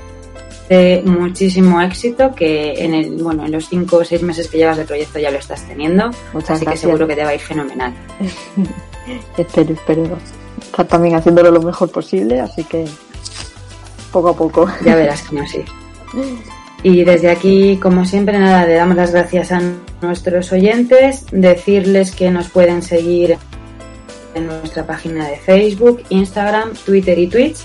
muchísimo 1.05 1.81
éxito 1.81 2.35
que 2.35 2.85
en 2.85 2.95
el 2.95 3.23
bueno 3.23 3.47
en 3.47 3.53
los 3.53 3.69
cinco 3.69 3.99
o 3.99 4.05
seis 4.05 4.23
meses 4.23 4.49
que 4.49 4.59
llevas 4.59 4.77
de 4.77 4.85
proyecto 4.85 5.19
ya 5.19 5.31
lo 5.31 5.39
estás 5.39 5.63
teniendo. 5.67 6.11
Muchas 6.33 6.57
así 6.57 6.67
que 6.67 6.77
seguro 6.77 7.07
que 7.07 7.15
te 7.15 7.23
va 7.23 7.31
a 7.31 7.35
ir 7.35 7.41
fenomenal. 7.41 7.93
Espero 9.39 9.73
espero 9.73 10.19
estar 10.61 10.85
también 10.89 11.15
haciéndolo 11.15 11.53
lo 11.53 11.63
mejor 11.63 11.89
posible 11.91 12.41
así 12.41 12.65
que 12.65 12.85
poco 14.11 14.31
a 14.31 14.37
poco. 14.37 14.69
Ya 14.85 14.97
verás 14.97 15.23
que 15.23 15.37
no 15.37 15.47
sí. 15.47 15.65
Y 16.83 17.05
desde 17.05 17.31
aquí 17.31 17.79
como 17.81 18.05
siempre 18.05 18.37
nada 18.39 18.67
le 18.67 18.75
damos 18.75 18.97
las 18.97 19.13
gracias 19.13 19.53
a 19.53 19.61
nuestros 20.03 20.51
oyentes 20.51 21.27
decirles 21.31 22.11
que 22.11 22.33
nos 22.33 22.49
pueden 22.49 22.83
seguir 22.83 23.39
en 24.37 24.47
nuestra 24.47 24.87
página 24.87 25.29
de 25.29 25.37
Facebook, 25.37 26.03
Instagram, 26.11 26.75
Twitter 26.75 27.19
y 27.19 27.27
Twitch. 27.27 27.59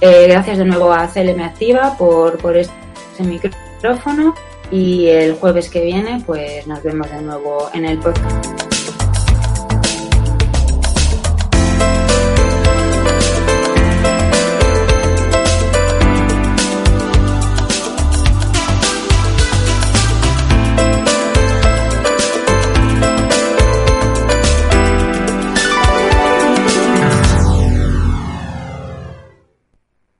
Eh, 0.00 0.26
gracias 0.28 0.58
de 0.58 0.64
nuevo 0.64 0.92
a 0.92 1.08
CLM 1.08 1.40
Activa 1.40 1.96
por, 1.98 2.38
por 2.38 2.56
este 2.56 2.74
micrófono 3.20 4.34
y 4.70 5.06
el 5.06 5.34
jueves 5.34 5.68
que 5.70 5.82
viene 5.82 6.22
pues 6.24 6.66
nos 6.66 6.82
vemos 6.82 7.10
de 7.10 7.22
nuevo 7.22 7.70
en 7.72 7.84
el 7.84 7.98
podcast. 7.98 8.67